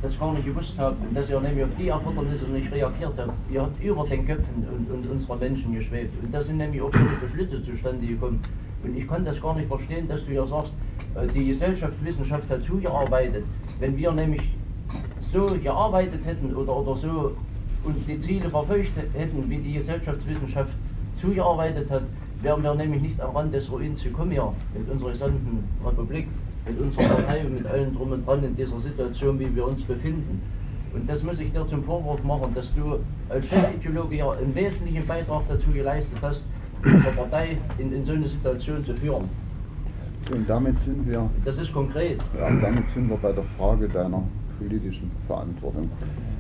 [0.02, 3.34] das gar nicht gewusst habt und dass ihr nämlich auf die Erfordernisse nicht reagiert habt.
[3.52, 6.14] Ihr habt über den Köpfen und, und unserer Menschen geschwebt.
[6.24, 8.42] Und da sind nämlich auch solche Beschlüsse zustande gekommen.
[8.84, 10.74] Und ich kann das gar nicht verstehen, dass du ja sagst,
[11.16, 13.44] äh, die Gesellschaftswissenschaft hat zugearbeitet.
[13.80, 14.57] Wenn wir nämlich
[15.34, 17.36] so gearbeitet hätten oder, oder so
[17.84, 20.72] uns die Ziele verfolgt hätten, wie die Gesellschaftswissenschaft
[21.22, 22.04] zugearbeitet hat,
[22.42, 26.28] wären wir nämlich nicht am Rand des Ruins gekommen hier mit unserer gesamten Republik,
[26.66, 29.82] mit unserer Partei und mit allen drum und dran in dieser Situation, wie wir uns
[29.84, 30.42] befinden.
[30.94, 35.06] Und das muss ich dir zum Vorwurf machen, dass du als Chefideologe ja einen wesentlichen
[35.06, 36.44] Beitrag dazu geleistet hast,
[36.84, 39.30] unsere Partei in, in so eine Situation zu führen.
[40.32, 41.30] Und damit sind wir.
[41.46, 42.20] Das ist konkret.
[42.38, 44.24] Ja, damit sind wir bei der Frage deiner
[44.58, 45.90] politischen Verantwortung.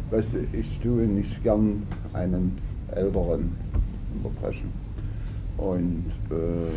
[0.10, 2.58] Weißt du, ich tue nicht gern einen
[2.94, 3.52] Älteren
[4.16, 4.72] unterbrechen.
[5.58, 6.70] Und äh,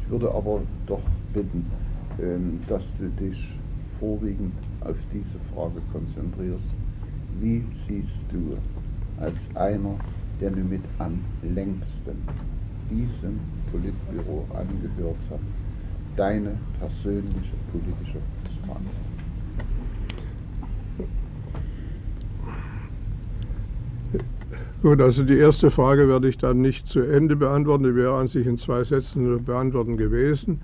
[0.00, 1.66] ich würde aber doch bitten,
[2.18, 2.38] äh,
[2.68, 3.38] dass du dich
[4.00, 6.64] vorwiegend auf diese Frage konzentrierst.
[7.40, 8.56] Wie siehst du
[9.18, 9.94] als einer,
[10.40, 12.16] der nur mit am längsten
[12.90, 13.38] diesem
[13.70, 15.40] Politbüro angehört hat,
[16.16, 18.18] deine persönliche politische
[18.66, 18.80] Frage?
[24.82, 28.26] Gut, also die erste Frage werde ich dann nicht zu Ende beantworten, die wäre an
[28.26, 30.60] sich in zwei Sätzen beantworten gewesen.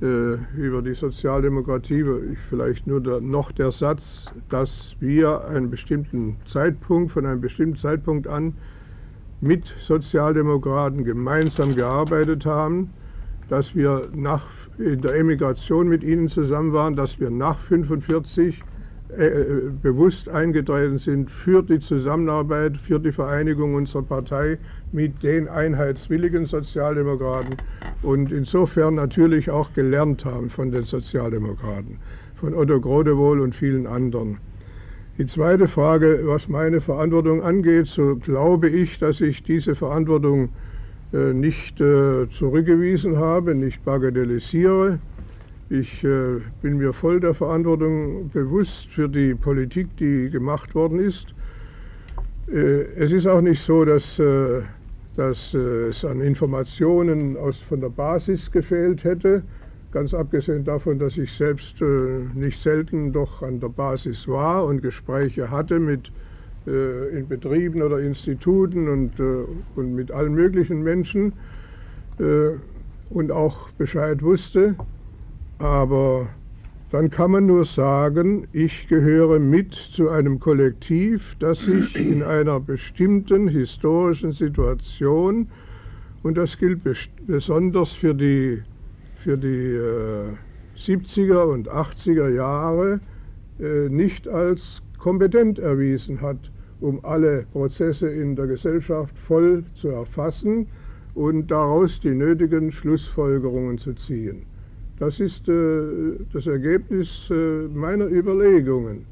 [0.00, 6.36] Äh, über die Sozialdemokratie ich vielleicht nur der, noch der Satz, dass wir einen bestimmten
[6.52, 8.54] Zeitpunkt, von einem bestimmten Zeitpunkt an
[9.40, 12.92] mit Sozialdemokraten gemeinsam gearbeitet haben,
[13.48, 14.46] dass wir nach
[14.78, 18.62] in der Emigration mit ihnen zusammen waren, dass wir nach 1945
[19.16, 24.58] äh, äh, bewusst eingetreten sind für die Zusammenarbeit, für die Vereinigung unserer Partei
[24.92, 27.56] mit den einheitswilligen Sozialdemokraten
[28.02, 31.98] und insofern natürlich auch gelernt haben von den Sozialdemokraten,
[32.36, 34.38] von Otto Grodewohl und vielen anderen.
[35.16, 40.50] Die zweite Frage, was meine Verantwortung angeht, so glaube ich, dass ich diese Verantwortung
[41.12, 44.98] nicht äh, zurückgewiesen habe, nicht bagatellisiere.
[45.70, 51.26] Ich äh, bin mir voll der Verantwortung bewusst für die Politik, die gemacht worden ist.
[52.50, 54.02] Es ist auch nicht so, dass,
[55.16, 59.42] dass es an Informationen aus, von der Basis gefehlt hätte,
[59.92, 61.74] ganz abgesehen davon, dass ich selbst
[62.34, 66.12] nicht selten doch an der Basis war und Gespräche hatte mit äh,
[66.68, 69.44] in Betrieben oder Instituten und, äh,
[69.76, 71.32] und mit allen möglichen Menschen
[72.18, 72.50] äh,
[73.10, 74.74] und auch Bescheid wusste.
[75.58, 76.28] Aber
[76.90, 82.60] dann kann man nur sagen, ich gehöre mit zu einem Kollektiv, das sich in einer
[82.60, 85.48] bestimmten historischen Situation,
[86.22, 86.80] und das gilt
[87.26, 88.62] besonders für die,
[89.22, 90.34] für die äh,
[90.84, 93.00] 70er und 80er Jahre,
[93.60, 96.38] äh, nicht als kompetent erwiesen hat,
[96.80, 100.66] um alle Prozesse in der Gesellschaft voll zu erfassen
[101.14, 104.42] und daraus die nötigen Schlussfolgerungen zu ziehen.
[104.98, 109.06] Das ist äh, das Ergebnis äh, meiner Überlegungen.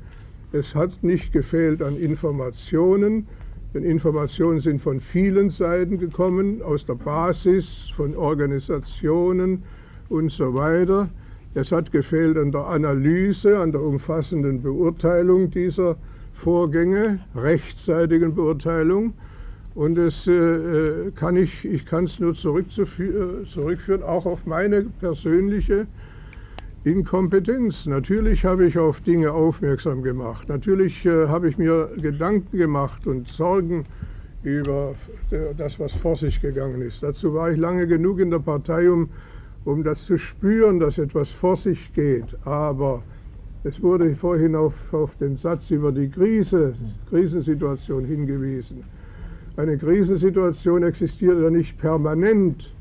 [0.53, 3.27] Es hat nicht gefehlt an Informationen,
[3.75, 9.65] denn Informationen sind von vielen Seiten gekommen, aus der Basis, von Organisationen
[10.09, 11.09] und so weiter.
[11.55, 15.97] Es hat gefehlt an der Analyse, an der umfassenden Beurteilung dieser
[16.43, 19.15] Vorgänge, rechtzeitigen Beurteilung.
[19.75, 25.87] Und es äh, kann ich, ich kann es nur zurückführen, auch auf meine persönliche
[26.85, 27.85] Inkompetenz.
[27.85, 30.49] Natürlich habe ich auf Dinge aufmerksam gemacht.
[30.49, 33.85] Natürlich äh, habe ich mir Gedanken gemacht und Sorgen
[34.43, 34.95] über
[35.59, 37.03] das, was vor sich gegangen ist.
[37.03, 39.09] Dazu war ich lange genug in der Partei, um,
[39.65, 42.27] um das zu spüren, dass etwas vor sich geht.
[42.45, 43.03] Aber
[43.67, 46.75] es wurde vorhin auf, auf den Satz über die Krise,
[47.11, 48.85] Krisensituation hingewiesen.
[49.57, 52.73] Eine Krisensituation existiert ja nicht permanent.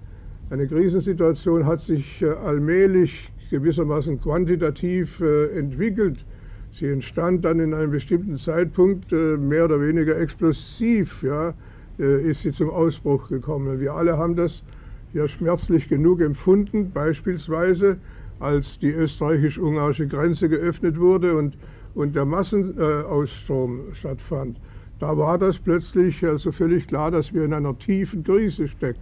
[0.52, 6.24] Eine Krisensituation hat sich äh, allmählich gewissermaßen quantitativ äh, entwickelt.
[6.74, 11.54] Sie entstand dann in einem bestimmten Zeitpunkt äh, mehr oder weniger explosiv, ja,
[11.98, 13.80] ist sie zum Ausbruch gekommen.
[13.80, 14.62] Wir alle haben das
[15.14, 17.98] ja schmerzlich genug empfunden, beispielsweise
[18.46, 21.58] als die österreichisch-ungarische Grenze geöffnet wurde und,
[21.96, 24.58] und der Massenausstrom stattfand.
[25.00, 29.00] Da war das plötzlich also völlig klar, dass wir in einer tiefen Krise stecken.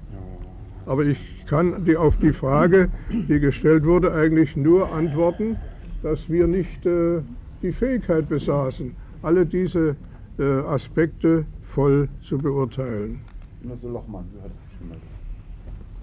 [0.86, 5.58] Aber ich kann die, auf die Frage, die gestellt wurde, eigentlich nur antworten,
[6.02, 7.22] dass wir nicht äh,
[7.62, 9.96] die Fähigkeit besaßen, alle diese
[10.40, 13.22] äh, Aspekte voll zu beurteilen.
[13.62, 14.90] Genosse Lochmann, du hattest schon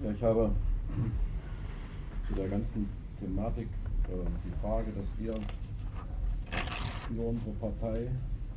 [0.05, 0.51] Ja, ich habe
[2.29, 3.69] zu der ganzen Thematik
[4.09, 5.35] äh, die Frage, dass wir
[7.11, 8.09] über unsere Partei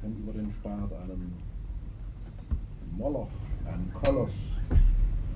[0.02, 1.34] und über den Staat einen
[2.97, 3.28] Moloch,
[3.65, 4.32] einen Koloss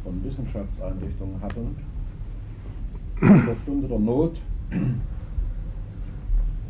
[0.03, 1.75] von Wissenschaftseinrichtungen hatten,
[3.21, 4.37] in der Stunde der Not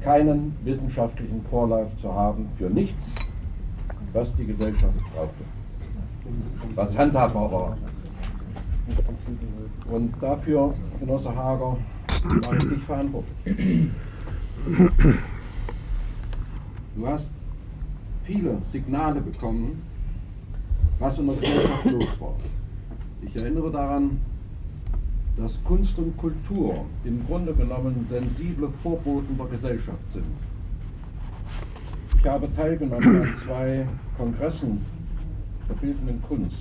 [0.01, 3.03] keinen wissenschaftlichen Vorlauf zu haben für nichts,
[4.13, 5.43] was die Gesellschaft brauchte,
[6.75, 7.77] was handhabbar war.
[9.91, 11.77] Und dafür, Genosse Hager,
[12.23, 13.89] war ich nicht verantwortlich.
[16.95, 17.25] Du hast
[18.25, 19.81] viele Signale bekommen,
[20.99, 22.35] was in der Gesellschaft los war.
[23.21, 24.19] Ich erinnere daran,
[25.37, 30.25] dass Kunst und Kultur im Grunde genommen sensible Vorboten der Gesellschaft sind.
[32.19, 34.81] Ich habe teilgenommen an zwei Kongressen
[35.69, 36.57] der bildenden Kunst.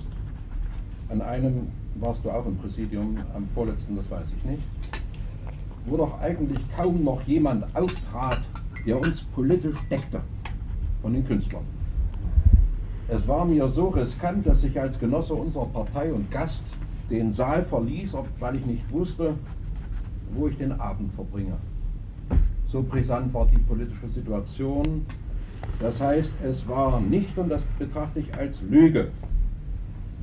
[1.08, 4.62] An einem warst du auch im Präsidium, am vorletzten, das weiß ich nicht,
[5.86, 8.42] wo doch eigentlich kaum noch jemand auftrat,
[8.86, 10.20] der uns politisch deckte
[11.02, 11.64] von den Künstlern.
[13.08, 16.60] Es war mir so riskant, dass ich als Genosse unserer Partei und Gast
[17.08, 19.34] den Saal verließ, weil ich nicht wusste,
[20.34, 21.56] wo ich den Abend verbringe.
[22.68, 25.06] So brisant war die politische Situation.
[25.80, 29.12] Das heißt, es war nicht, und das betrachte ich als Lüge,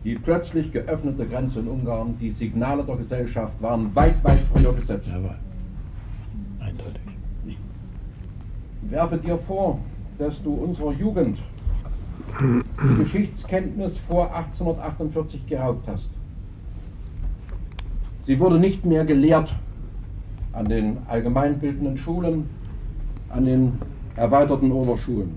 [0.03, 5.07] die plötzlich geöffnete Grenze in Ungarn, die Signale der Gesellschaft waren weit, weit früher gesetzt.
[5.07, 5.37] Jawohl.
[8.93, 9.79] Werfe dir vor,
[10.19, 11.39] dass du unserer Jugend
[12.39, 16.07] die Geschichtskenntnis vor 1848 geraubt hast.
[18.27, 19.49] Sie wurde nicht mehr gelehrt
[20.53, 22.47] an den allgemeinbildenden Schulen,
[23.29, 23.73] an den
[24.15, 25.31] erweiterten Oberschulen.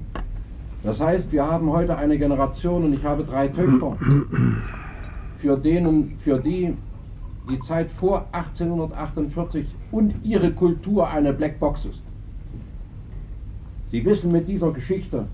[0.83, 3.97] Das heißt, wir haben heute eine Generation, und ich habe drei Töchter,
[5.39, 6.77] für, denen, für die
[7.49, 12.06] die Zeit vor 1848 und ihre Kultur eine Blackbox ist.
[13.91, 15.27] Sie wissen mit dieser Geschichte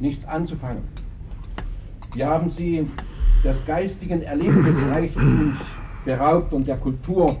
[0.00, 0.82] nichts anzufangen.
[2.14, 2.86] Wir haben sie
[3.44, 5.56] des geistigen Erlebnisreichtums
[6.04, 7.36] beraubt und der Kultur.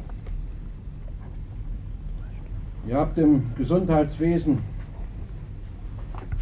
[2.86, 4.58] Ihr habt im Gesundheitswesen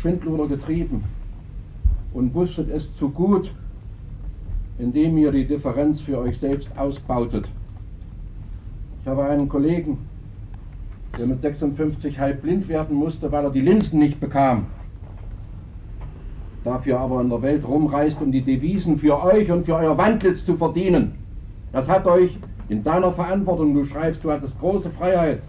[0.00, 1.04] Schwindluder getrieben
[2.12, 3.50] und wusstet es zu gut,
[4.78, 7.46] indem ihr die Differenz für euch selbst ausbautet.
[9.00, 9.98] Ich habe einen Kollegen,
[11.18, 14.66] der mit 56 halb blind werden musste, weil er die Linsen nicht bekam.
[16.64, 20.44] Dafür aber in der Welt rumreist, um die Devisen für euch und für euer Wandlitz
[20.46, 21.14] zu verdienen.
[21.72, 22.38] Das hat euch
[22.68, 25.42] in deiner Verantwortung, du schreibst, du hattest große Freiheit,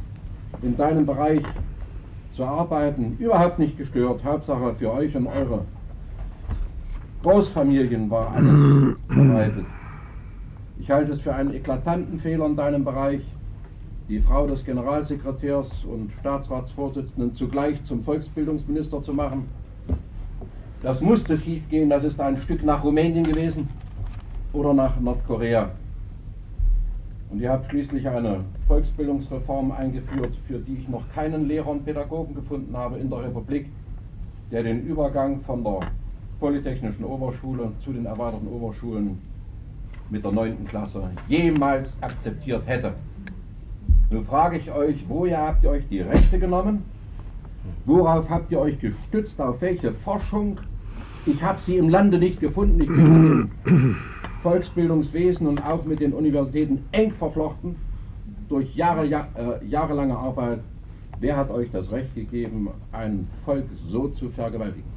[0.62, 1.42] in deinem Bereich
[2.36, 4.24] zu arbeiten, überhaupt nicht gestört.
[4.24, 5.66] Hauptsache für euch und eure
[7.22, 9.66] Großfamilien war alles bereitet.
[10.80, 13.22] Ich halte es für einen eklatanten Fehler in deinem Bereich,
[14.14, 19.48] die Frau des Generalsekretärs und Staatsratsvorsitzenden zugleich zum Volksbildungsminister zu machen.
[20.84, 23.68] Das musste schiefgehen, das ist ein Stück nach Rumänien gewesen
[24.52, 25.72] oder nach Nordkorea.
[27.32, 32.36] Und ihr habt schließlich eine Volksbildungsreform eingeführt, für die ich noch keinen Lehrer und Pädagogen
[32.36, 33.66] gefunden habe in der Republik,
[34.52, 35.80] der den Übergang von der
[36.40, 39.18] Polytechnischen Oberschule zu den erweiterten Oberschulen
[40.12, 40.68] mit der 9.
[40.68, 42.94] Klasse jemals akzeptiert hätte.
[44.14, 46.84] Nun frage ich euch, woher habt ihr euch die Rechte genommen?
[47.86, 49.42] Worauf habt ihr euch gestützt?
[49.42, 50.60] Auf welche Forschung?
[51.26, 52.80] Ich habe sie im Lande nicht gefunden.
[52.80, 53.96] Ich bin im
[54.44, 57.76] Volksbildungswesen und auch mit den Universitäten eng verflochten
[58.50, 60.60] durch Jahre, Jahr, äh, jahrelange Arbeit.
[61.20, 64.92] Wer hat euch das Recht gegeben, ein Volk so zu vergewaltigen?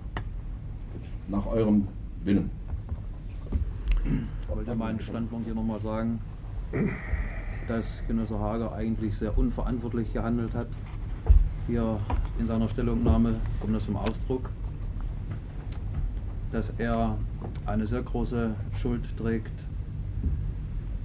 [1.28, 1.88] Nach eurem
[2.22, 2.50] Willen.
[4.04, 6.20] Ich wollte meinen Standpunkt hier nochmal sagen,
[7.68, 10.68] dass Genosse Hager eigentlich sehr unverantwortlich gehandelt hat.
[11.66, 11.98] Hier
[12.38, 14.50] in seiner Stellungnahme kommt das zum Ausdruck,
[16.52, 17.18] dass er
[17.66, 19.52] eine sehr große Schuld trägt,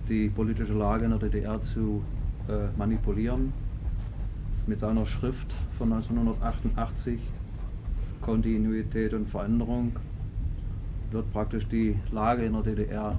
[0.08, 2.04] die politische Lage in der DDR zu
[2.48, 3.54] äh, manipulieren.
[4.68, 7.20] Mit seiner Schrift von 1988,
[8.22, 9.94] Kontinuität und Veränderung,
[11.10, 13.18] wird praktisch die Lage in der DDR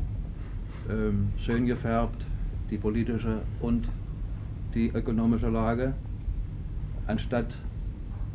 [0.89, 2.25] ähm, schön gefärbt,
[2.73, 3.87] die politische und
[4.75, 5.93] die ökonomische Lage,
[7.07, 7.55] anstatt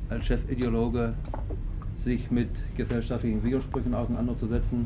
[0.10, 1.14] als Chefideologe
[2.04, 4.86] sich mit gesellschaftlichen Widersprüchen auseinanderzusetzen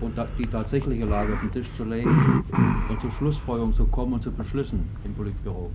[0.00, 2.08] und die tatsächliche Lage auf den Tisch zu legen
[2.88, 5.68] und zu Schlussfolgerungen zu kommen und zu Beschlüssen im Politbüro.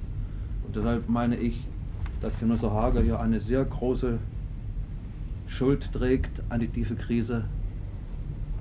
[0.66, 1.62] Und deshalb meine ich,
[2.22, 4.20] dass Genosse Hager hier eine sehr große
[5.48, 7.44] Schuld trägt an die tiefe Krise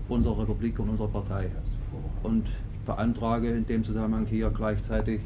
[0.08, 1.50] unserer Republik und unserer Partei.
[2.24, 2.46] Und
[2.86, 5.20] beantrage in dem Zusammenhang hier gleichzeitig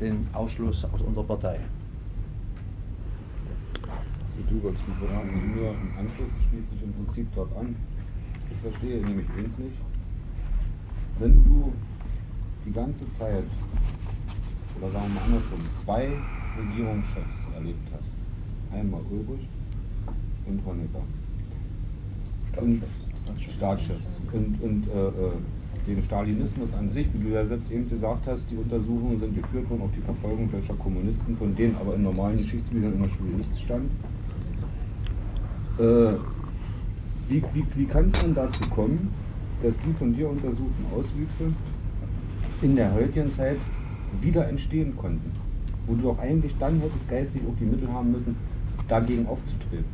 [0.00, 1.60] den Ausschluss aus unserer Partei.
[4.48, 7.76] Du wolltest mich fragen, nur im Anschluss schließt sich im Prinzip dort an.
[8.50, 9.76] Ich verstehe nämlich eins nicht.
[11.20, 11.72] Wenn du
[12.66, 13.44] die ganze Zeit,
[14.80, 16.16] oder sagen wir andersrum, zwei
[16.58, 19.46] Regierungschefs erlebt hast, einmal Ulrich
[20.46, 21.02] und Honecker,
[22.56, 22.82] und
[23.56, 25.32] Staatschefs, und, und äh, äh
[25.86, 29.68] den Stalinismus an sich, wie du ja selbst eben gesagt hast, die Untersuchungen sind geführt
[29.70, 33.30] worden auf die Verfolgung deutscher Kommunisten, von denen aber in normalen Geschichtsbüchern in der Schule
[33.38, 33.90] nichts stand.
[35.78, 36.18] Äh,
[37.28, 39.10] wie, wie, wie kann es denn dazu kommen,
[39.62, 41.54] dass die von dir untersuchten Auswüchse
[42.62, 43.56] in der heutigen Zeit
[44.20, 45.30] wieder entstehen konnten?
[45.86, 48.36] Wo du auch eigentlich dann hättest geistig auch die Mittel haben müssen,
[48.88, 49.84] dagegen aufzutreten.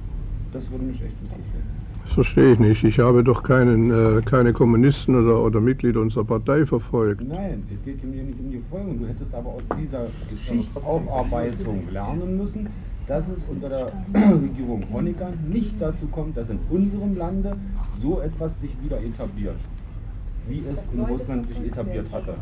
[0.52, 1.75] Das würde mich echt interessieren.
[2.06, 2.84] Das verstehe ich nicht.
[2.84, 7.20] Ich habe doch keinen, äh, keine Kommunisten oder, oder Mitglieder unserer Partei verfolgt.
[7.26, 8.98] Nein, es geht mir nicht um die Folgen.
[9.00, 12.68] Du hättest aber aus dieser Geschichtsaufarbeitung lernen müssen,
[13.08, 17.56] dass es unter der Regierung Honecker nicht dazu kommt, dass in unserem Lande
[18.00, 19.56] so etwas sich wieder etabliert,
[20.48, 22.34] wie es in Russland sich etabliert hatte.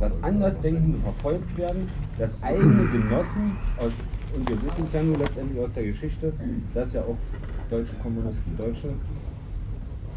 [0.00, 3.92] Dass Andersdenkende verfolgt werden, dass eigene Genossen aus,
[4.36, 6.32] und wir wissen es ja nur letztendlich aus der Geschichte,
[6.74, 7.16] dass ja auch
[7.70, 8.88] deutsche Kommunisten Deutsche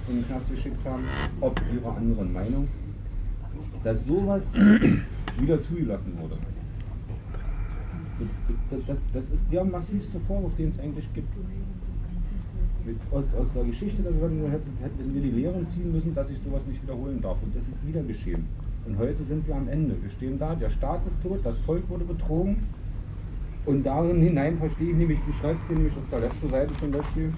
[0.07, 1.03] in den Knast geschickt haben,
[1.41, 2.67] ob ihrer anderen Meinung,
[3.83, 4.41] dass sowas
[5.39, 6.37] wieder zugelassen wurde.
[8.69, 11.29] Das, das, das, ist der massivste Vorwurf, den es eigentlich gibt.
[13.11, 16.37] Aus, aus der Geschichte der Sowjetunion hätten, hätten wir die Lehren ziehen müssen, dass sich
[16.43, 17.37] sowas nicht wiederholen darf.
[17.43, 18.45] Und das ist wieder geschehen.
[18.85, 20.01] Und heute sind wir am Ende.
[20.01, 22.63] Wir stehen da, der Staat ist tot, das Volk wurde betrogen,
[23.67, 26.91] und darin hinein verstehe ich nämlich, du schreibst hier nämlich auf der letzten Seite zum
[26.91, 27.33] Beispiel,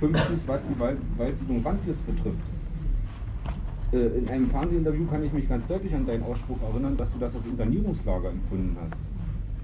[0.00, 2.36] fünftens, was die Wald, Waldsiedlung Wandlitz betrifft.
[3.92, 7.18] Äh, in einem Fernsehinterview kann ich mich ganz deutlich an deinen Ausspruch erinnern, dass du
[7.20, 8.94] das als Internierungslager empfunden hast.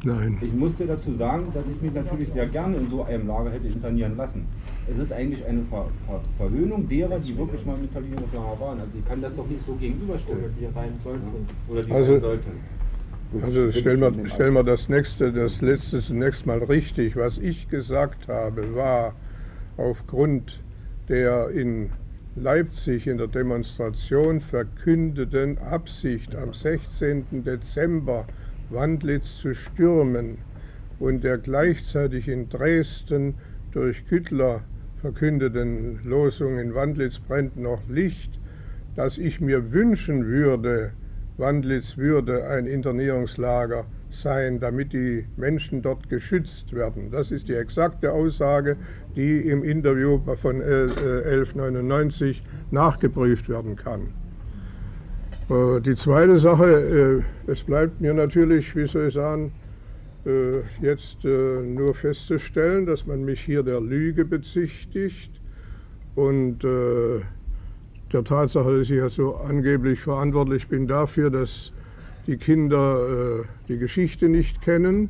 [0.04, 0.38] Nein.
[0.40, 3.66] Ich musste dazu sagen, dass ich mich natürlich sehr gerne in so einem Lager hätte
[3.66, 4.46] internieren lassen.
[4.88, 8.78] Es ist eigentlich eine Ver Ver Verhöhnung derer, die wirklich mal im Internierungslager waren.
[8.78, 10.44] Also ich kann das doch nicht so gegenüberstellen.
[10.44, 11.48] Oder die rein sollten.
[11.68, 12.75] Oder die also, rein sollten.
[13.42, 17.16] Also stellen wir, stellen wir das nächste, das letzte zunächst mal richtig.
[17.16, 19.14] Was ich gesagt habe, war
[19.76, 20.60] aufgrund
[21.08, 21.90] der in
[22.36, 27.44] Leipzig in der Demonstration verkündeten Absicht am 16.
[27.44, 28.26] Dezember
[28.70, 30.38] Wandlitz zu stürmen
[30.98, 33.34] und der gleichzeitig in Dresden
[33.72, 34.62] durch Küttler
[35.00, 38.38] verkündeten Losung in Wandlitz brennt noch Licht,
[38.96, 40.92] dass ich mir wünschen würde,
[41.38, 43.84] Wandlitz würde ein Internierungslager
[44.22, 47.10] sein, damit die Menschen dort geschützt werden.
[47.10, 48.76] Das ist die exakte Aussage,
[49.14, 54.08] die im Interview von 1199 nachgeprüft werden kann.
[55.48, 59.52] Äh, die zweite Sache, äh, es bleibt mir natürlich, wie soll ich sagen,
[60.24, 65.30] äh, jetzt nur festzustellen, dass man mich hier der Lüge bezichtigt
[66.16, 66.64] und
[68.12, 71.72] der Tatsache, dass ich ja so angeblich verantwortlich bin dafür, dass
[72.26, 75.08] die Kinder die Geschichte nicht kennen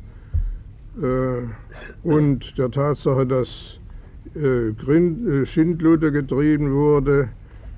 [2.03, 3.79] und der Tatsache, dass
[5.45, 7.29] Schindluder getrieben wurde,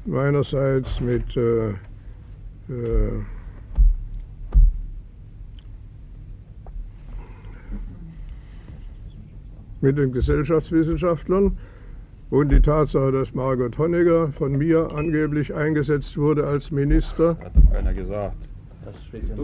[0.05, 1.73] meinerseits mit äh,
[9.81, 11.57] mit den Gesellschaftswissenschaftlern
[12.29, 17.37] und die Tatsache, dass Margot Honegger von mir angeblich eingesetzt wurde als Minister.
[17.39, 18.37] Hat doch keiner gesagt.
[18.85, 19.35] Das steht ja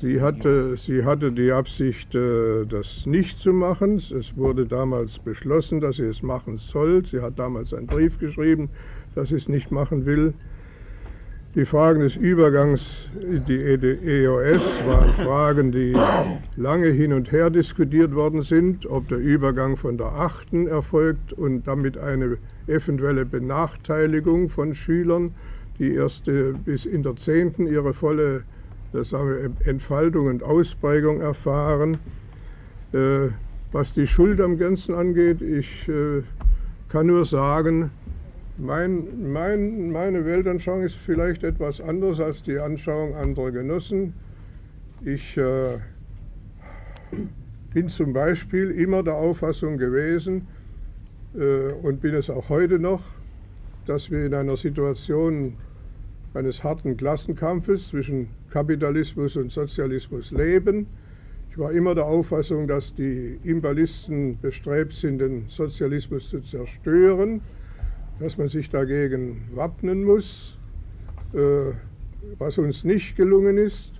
[0.00, 3.96] Sie hatte, sie hatte die Absicht, äh, das nicht zu machen.
[3.96, 7.06] Es wurde damals beschlossen, dass sie es machen soll.
[7.06, 8.68] Sie hat damals einen Brief geschrieben,
[9.14, 10.34] dass sie es nicht machen will.
[11.54, 12.82] Die Fragen des Übergangs
[13.20, 15.96] in die EOS waren Fragen, die
[16.56, 20.66] lange hin und her diskutiert worden sind, ob der Übergang von der 8.
[20.68, 25.32] erfolgt und damit eine eventuelle Benachteiligung von Schülern,
[25.78, 26.24] die erst
[26.64, 27.66] bis in der 10.
[27.66, 28.42] ihre volle
[28.94, 31.98] das haben wir Entfaltung und Ausprägung erfahren.
[32.92, 33.30] Äh,
[33.72, 36.22] was die Schuld am Ganzen angeht, ich äh,
[36.88, 37.90] kann nur sagen,
[38.56, 44.14] mein, mein, meine Weltanschauung ist vielleicht etwas anders als die Anschauung anderer Genossen.
[45.04, 45.78] Ich äh,
[47.72, 50.46] bin zum Beispiel immer der Auffassung gewesen
[51.34, 53.02] äh, und bin es auch heute noch,
[53.86, 55.54] dass wir in einer Situation
[56.32, 60.86] eines harten Klassenkampfes zwischen Kapitalismus und Sozialismus leben.
[61.50, 67.40] Ich war immer der Auffassung, dass die Imbalisten bestrebt sind, den Sozialismus zu zerstören,
[68.20, 70.58] dass man sich dagegen wappnen muss.
[71.32, 71.72] Äh,
[72.38, 73.92] was uns nicht gelungen ist,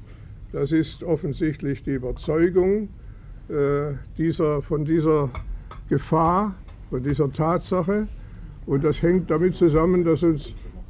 [0.53, 2.89] das ist offensichtlich die Überzeugung
[3.49, 5.31] äh, dieser, von dieser
[5.89, 6.55] Gefahr,
[6.91, 8.09] von dieser Tatsache.
[8.67, 10.43] Und das hängt damit zusammen, dass uns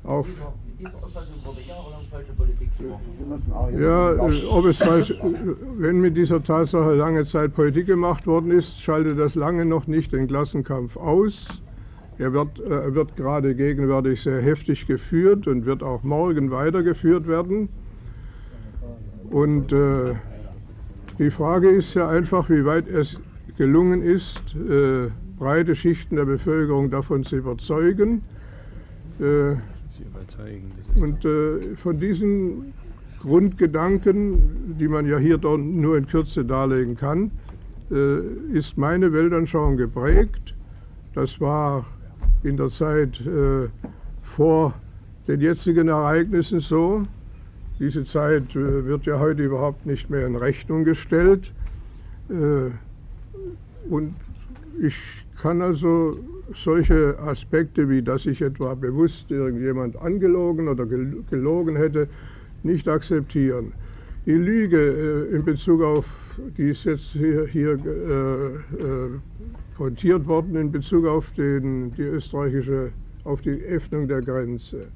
[0.05, 0.29] auf
[3.79, 5.15] ja, äh, ob es falsch,
[5.79, 10.13] wenn mit dieser Tatsache lange Zeit Politik gemacht worden ist, schaltet das lange noch nicht
[10.13, 11.49] den Klassenkampf aus.
[12.19, 17.69] Er wird, äh, wird gerade gegenwärtig sehr heftig geführt und wird auch morgen weitergeführt werden.
[19.31, 20.15] Und äh,
[21.19, 23.17] die Frage ist ja einfach, wie weit es
[23.57, 28.23] gelungen ist, äh, breite Schichten der Bevölkerung davon zu überzeugen.
[29.21, 29.57] Äh,
[30.97, 32.73] und äh, von diesen
[33.21, 37.31] Grundgedanken, die man ja hier nur in Kürze darlegen kann,
[37.91, 38.19] äh,
[38.53, 40.55] ist meine Weltanschauung geprägt.
[41.15, 41.87] Das war
[42.45, 43.69] in der Zeit äh,
[44.37, 44.75] vor
[45.27, 47.07] den jetzigen Ereignissen so.
[47.79, 51.51] Diese Zeit äh, wird ja heute überhaupt nicht mehr in Rechnung gestellt.
[52.29, 52.71] Äh,
[53.91, 54.15] und
[54.81, 54.95] ich
[55.41, 56.19] kann also
[56.65, 62.09] solche Aspekte, wie dass ich etwa bewusst irgendjemand angelogen oder gelogen hätte,
[62.63, 63.73] nicht akzeptieren.
[64.27, 66.05] Die Lüge äh, in Bezug auf,
[66.57, 69.11] die ist jetzt hier, hier äh, äh,
[69.77, 72.91] pointiert worden in Bezug auf den, die österreichische,
[73.25, 74.89] auf die Öffnung der Grenze.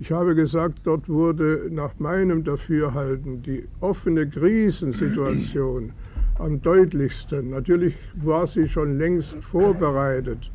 [0.00, 5.92] Ich habe gesagt, dort wurde nach meinem Dafürhalten die offene Krisensituation
[6.38, 7.50] am deutlichsten.
[7.50, 10.50] Natürlich war sie schon längst vorbereitet,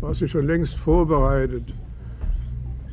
[0.00, 1.64] war sie schon längst vorbereitet.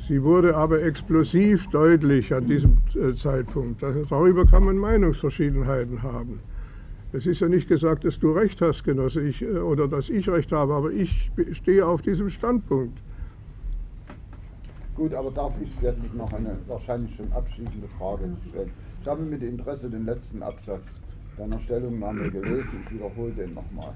[0.08, 3.82] Sie wurde aber explosiv deutlich an diesem äh, Zeitpunkt.
[3.82, 6.40] Darüber kann man Meinungsverschiedenheiten haben.
[7.14, 10.30] Es ist ja nicht gesagt, dass du recht hast, Genosse, ich, äh, oder dass ich
[10.30, 12.97] recht habe, aber ich stehe auf diesem Standpunkt.
[14.95, 18.72] Gut, aber darf ich jetzt noch eine wahrscheinlich schon abschließende Frage stellen?
[19.01, 20.86] Ich habe mit Interesse den letzten Absatz
[21.38, 23.93] deiner Stellungnahme gelesen, ich wiederhole den nochmal.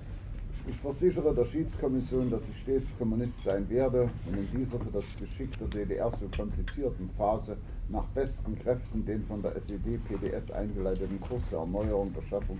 [0.67, 5.05] Ich versichere der Schiedskommission, dass ich stets Kommunist sein werde und in dieser für das
[5.19, 7.55] Geschick der DDR so komplizierten Phase
[7.89, 12.57] nach besten Kräften den von der SED-PDS eingeleiteten Kurs der Erneuerung der Schaffung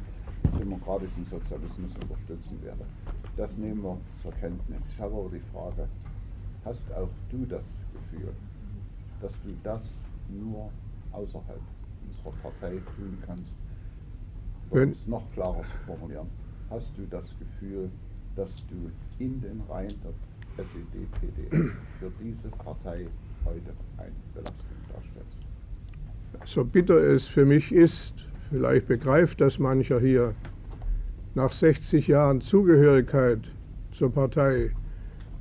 [0.59, 2.85] demokratischen Sozialismus unterstützen werde.
[3.37, 4.81] Das nehmen wir zur Kenntnis.
[4.93, 5.87] Ich habe aber die Frage,
[6.63, 8.33] hast auch du das Gefühl,
[9.21, 9.83] dass du das
[10.29, 10.69] nur
[11.11, 11.61] außerhalb
[12.07, 13.51] unserer Partei tun kannst?
[14.69, 16.27] Um es noch klarer zu formulieren
[16.69, 17.89] hast du das Gefühl,
[18.35, 18.89] dass du
[19.23, 23.07] in den Reihen der SED-PDS für diese Partei
[23.45, 26.53] heute eine Belastung darstellst?
[26.53, 30.33] So bitter es für mich ist, vielleicht begreift das mancher hier,
[31.35, 33.39] nach 60 Jahren Zugehörigkeit
[33.91, 34.71] zur Partei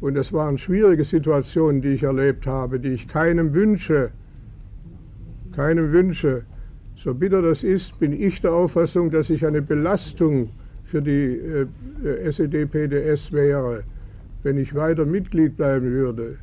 [0.01, 4.11] Und es waren schwierige Situationen, die ich erlebt habe, die ich keinem wünsche.
[5.53, 6.43] Keinem wünsche.
[7.03, 10.51] So bitter das ist, bin ich der Auffassung, dass ich eine Belastung
[10.85, 11.41] für die
[12.05, 13.85] äh, SED-PDS wäre,
[14.43, 16.39] wenn ich weiter Mitglied bleiben würde.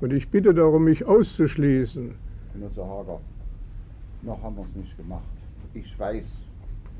[0.00, 2.14] Und ich bitte darum, mich auszuschließen.
[2.52, 3.20] Genosse Hager,
[4.22, 5.35] noch haben wir es nicht gemacht.
[5.76, 6.26] Ich weiß,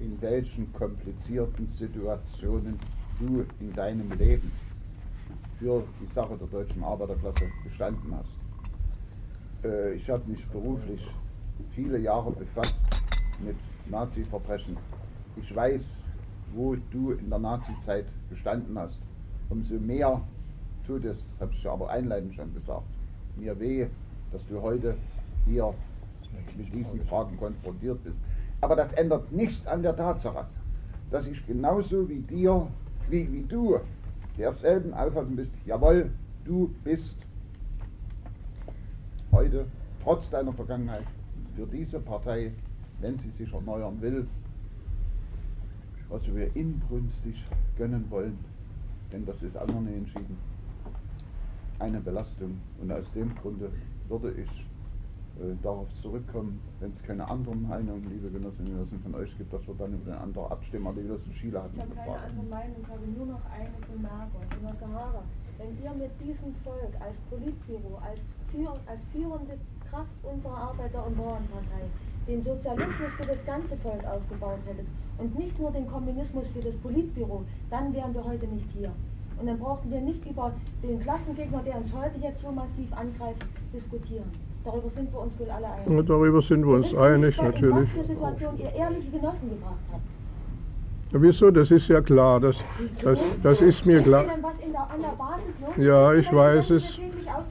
[0.00, 2.78] in welchen komplizierten Situationen
[3.18, 4.52] du in deinem Leben
[5.58, 9.64] für die Sache der deutschen Arbeiterklasse gestanden hast.
[9.64, 11.00] Äh, ich habe mich beruflich
[11.74, 12.78] viele Jahre befasst
[13.42, 13.56] mit
[13.86, 14.76] Nazi-Verbrechen.
[15.36, 15.82] Ich weiß,
[16.52, 18.98] wo du in der Nazi-Zeit gestanden hast.
[19.48, 20.20] Umso mehr
[20.86, 22.84] tut es, das habe ich aber einleitend schon gesagt,
[23.36, 23.86] mir weh,
[24.32, 24.98] dass du heute
[25.46, 25.72] hier
[26.58, 28.20] mit diesen Fragen konfrontiert bist.
[28.66, 30.44] Aber das ändert nichts an der Tatsache,
[31.12, 32.66] dass ich genauso wie dir,
[33.08, 33.78] wie, wie du,
[34.36, 36.10] derselben Auffassung bist, jawohl,
[36.44, 37.14] du bist
[39.30, 39.66] heute,
[40.02, 41.04] trotz deiner Vergangenheit,
[41.54, 42.50] für diese Partei,
[43.00, 44.26] wenn sie sich erneuern will,
[46.08, 47.36] was wir inbrünstig
[47.78, 48.36] gönnen wollen,
[49.12, 50.36] denn das ist nicht entschieden,
[51.78, 52.60] eine Belastung.
[52.82, 53.70] Und aus dem Grunde
[54.08, 54.50] würde ich
[55.62, 59.66] darauf zurückkommen, wenn es keine anderen Meinungen, liebe Genossinnen und Genossen, von euch gibt, dass
[59.66, 60.94] wir dann über den anderen abstimmen.
[60.96, 64.42] Die Genossen Schiele hatten Ich habe keine andere Meinung, ich habe nur noch eine Bemerkung.
[64.48, 65.22] Genosse Hager,
[65.58, 68.20] wenn ihr mit diesem Volk als Politbüro, als,
[68.50, 69.58] führ als führende
[69.90, 71.84] Kraft unserer Arbeiter- und Bauernpartei
[72.26, 74.86] den Sozialismus für das ganze Volk aufgebaut hättet
[75.18, 78.92] und nicht nur den Kommunismus für das Politbüro, dann wären wir heute nicht hier.
[79.38, 83.44] Und dann brauchten wir nicht über den Klassengegner, der uns heute jetzt so massiv angreift,
[83.72, 84.30] diskutieren.
[84.66, 85.86] Darüber sind wir uns wohl alle einig.
[85.86, 87.64] Und darüber sind wir uns einig, natürlich.
[87.64, 90.02] In was für Situation ihr ehrliche Genossen gebracht habt.
[91.12, 91.50] Ja, wieso?
[91.52, 92.40] Das ist ja klar.
[92.40, 92.56] Das,
[93.04, 94.24] das, das ist mir klar.
[95.76, 96.82] Ja, ich weiß es.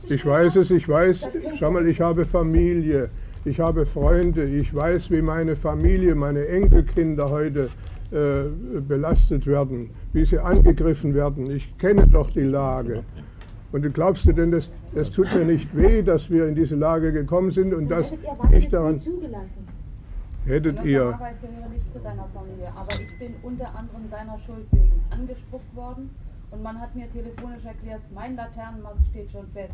[0.09, 1.21] Ich weiß es, ich weiß.
[1.57, 3.09] Schau mal, ich habe Familie.
[3.45, 4.43] Ich habe Freunde.
[4.43, 7.69] Ich weiß, wie meine Familie, meine Enkelkinder heute
[8.11, 8.49] äh,
[8.81, 11.49] belastet werden, wie sie angegriffen werden.
[11.49, 13.05] Ich kenne doch die Lage.
[13.75, 16.75] Und du glaubst du denn, das, das tut mir nicht weh, dass wir in diese
[16.75, 18.05] Lage gekommen sind und dass
[18.53, 19.01] ich daran
[20.45, 21.11] hättet ihr.
[21.11, 26.09] Gehöre nicht zu deiner Familie, aber ich bin unter anderem deiner Schuld wegen angespuckt worden
[26.51, 29.73] und man hat mir telefonisch erklärt, mein Laternenmast steht schon fest.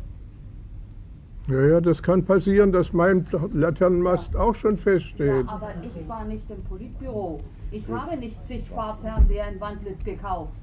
[1.48, 5.46] Ja, ja, das kann passieren, dass mein Laternenmast auch schon feststeht.
[5.46, 7.40] Ja, aber ich war nicht im Politbüro.
[7.70, 10.54] Ich habe nicht zig Farbfernseher in Wandlitz gekauft.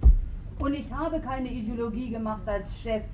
[0.59, 3.05] Und ich habe keine Ideologie gemacht als Chef.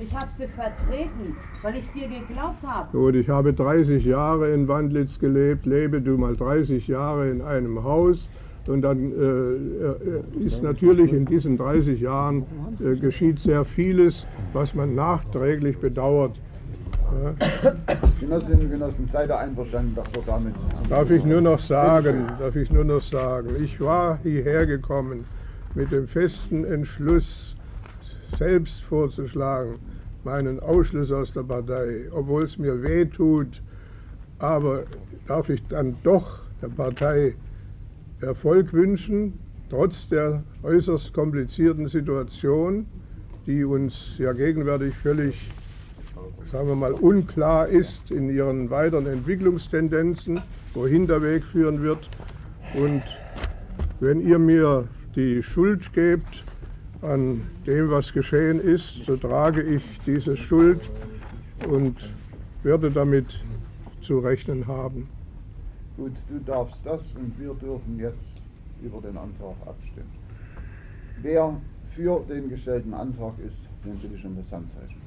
[0.00, 2.88] Ich habe sie vertreten, weil ich dir geglaubt habe.
[2.96, 7.84] Gut, ich habe 30 Jahre in Wandlitz gelebt, lebe du mal 30 Jahre in einem
[7.84, 8.18] Haus
[8.66, 12.44] und dann äh, äh, ist natürlich in diesen 30 Jahren
[12.82, 16.36] äh, geschieht sehr vieles, was man nachträglich bedauert.
[17.10, 17.72] Ja.
[18.20, 20.54] Genossinnen und Genossen, seid ihr einverstanden, dass wir damit...
[20.88, 25.24] Darf ich nur noch sagen, darf ich nur noch sagen, ich war hierher gekommen
[25.74, 27.56] mit dem festen Entschluss,
[28.38, 29.78] selbst vorzuschlagen,
[30.24, 33.62] meinen Ausschluss aus der Partei, obwohl es mir weh tut,
[34.38, 34.84] aber
[35.26, 37.34] darf ich dann doch der Partei
[38.20, 39.38] Erfolg wünschen,
[39.70, 42.86] trotz der äußerst komplizierten Situation,
[43.46, 45.50] die uns ja gegenwärtig völlig,
[46.52, 50.42] sagen wir mal, unklar ist in ihren weiteren Entwicklungstendenzen,
[50.74, 52.08] wohin der Weg führen wird.
[52.74, 53.02] Und
[54.00, 56.44] wenn ihr mir die Schuld gebt
[57.02, 60.80] an dem, was geschehen ist, so trage ich diese Schuld
[61.68, 61.96] und
[62.62, 63.26] werde damit
[64.02, 65.08] zu rechnen haben.
[65.96, 68.40] Gut, du darfst das und wir dürfen jetzt
[68.82, 70.10] über den Antrag abstimmen.
[71.22, 71.60] Wer
[71.94, 75.00] für den gestellten Antrag ist, den bitte ich um das Handzeichen.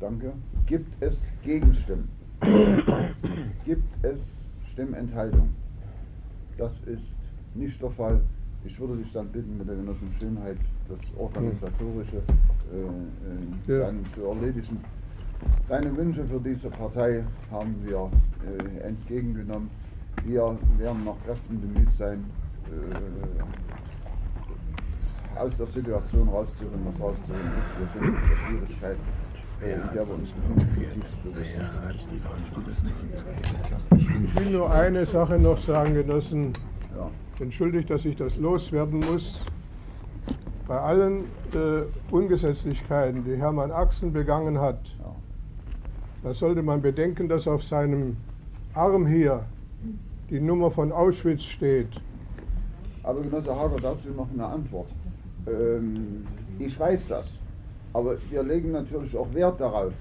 [0.00, 0.32] Danke.
[0.66, 2.08] Gibt es Gegenstimmen?
[3.64, 4.40] Gibt es
[4.72, 5.50] Stimmenthaltung?
[6.58, 7.16] Das ist
[7.54, 8.20] nicht der Fall.
[8.64, 10.56] Ich würde dich dann bitten, mit der Genossen Schönheit
[10.88, 13.86] das Organisatorische äh, äh, Ja.
[13.86, 14.80] dann zu erledigen.
[15.68, 18.10] Deine Wünsche für diese Partei haben wir
[18.46, 19.68] äh, entgegengenommen.
[20.24, 22.24] Wir werden nach Kräften bemüht sein,
[25.36, 27.78] äh, aus der Situation rauszuholen, was rauszuholen ist.
[27.78, 28.96] Wir sind in der Schwierigkeit,
[29.62, 31.50] äh, in der wir uns befinden, zutiefst bewusst.
[34.24, 36.54] Ich will nur eine Sache noch sagen, Genossen.
[36.96, 37.10] Ja.
[37.40, 39.40] Entschuldigt, dass ich das loswerden muss.
[40.66, 45.14] Bei allen äh, Ungesetzlichkeiten, die Hermann Axen begangen hat, Ja.
[46.22, 48.16] da sollte man bedenken, dass auf seinem
[48.74, 49.44] Arm hier
[50.30, 51.88] die Nummer von Auschwitz steht.
[53.02, 54.88] Aber Genosse Hager, dazu noch eine Antwort.
[55.46, 56.26] Ähm,
[56.58, 57.26] ich weiß das,
[57.92, 59.92] aber wir legen natürlich auch Wert darauf.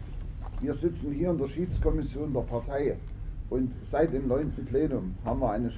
[0.62, 2.96] Wir sitzen hier in der Schiedskommission der Partei
[3.50, 4.52] und seit dem 9.
[4.70, 5.72] Plenum haben wir eine,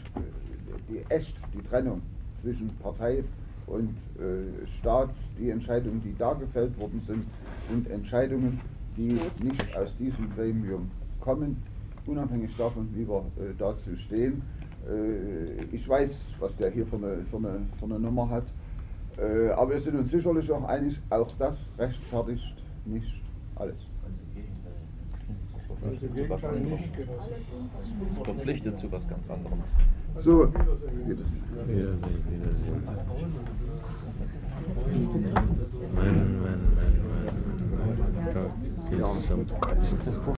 [0.87, 2.01] die echt die Trennung
[2.41, 3.23] zwischen Partei
[3.65, 3.89] und
[4.19, 5.09] äh, Staat.
[5.37, 7.25] Die Entscheidungen, die da gefällt worden sind,
[7.67, 8.61] sind Entscheidungen,
[8.97, 11.57] die nicht aus diesem Gremium kommen,
[12.05, 14.43] unabhängig davon, wie wir äh, dazu stehen.
[14.87, 18.45] Äh, ich weiß, was der hier für eine, für eine, für eine Nummer hat,
[19.17, 22.55] äh, aber wir sind uns sicherlich auch einig, auch das rechtfertigt
[22.85, 23.11] nicht
[23.55, 23.94] alles.
[28.23, 29.63] Verpflichtet zu was ganz anderem.
[30.17, 30.47] So,
[31.05, 32.83] Wiedersehen, Wiedersehen.
[35.95, 36.95] Mann, Mann, Mann.
[38.33, 38.41] Da
[38.89, 40.25] geht's zum Kotzen.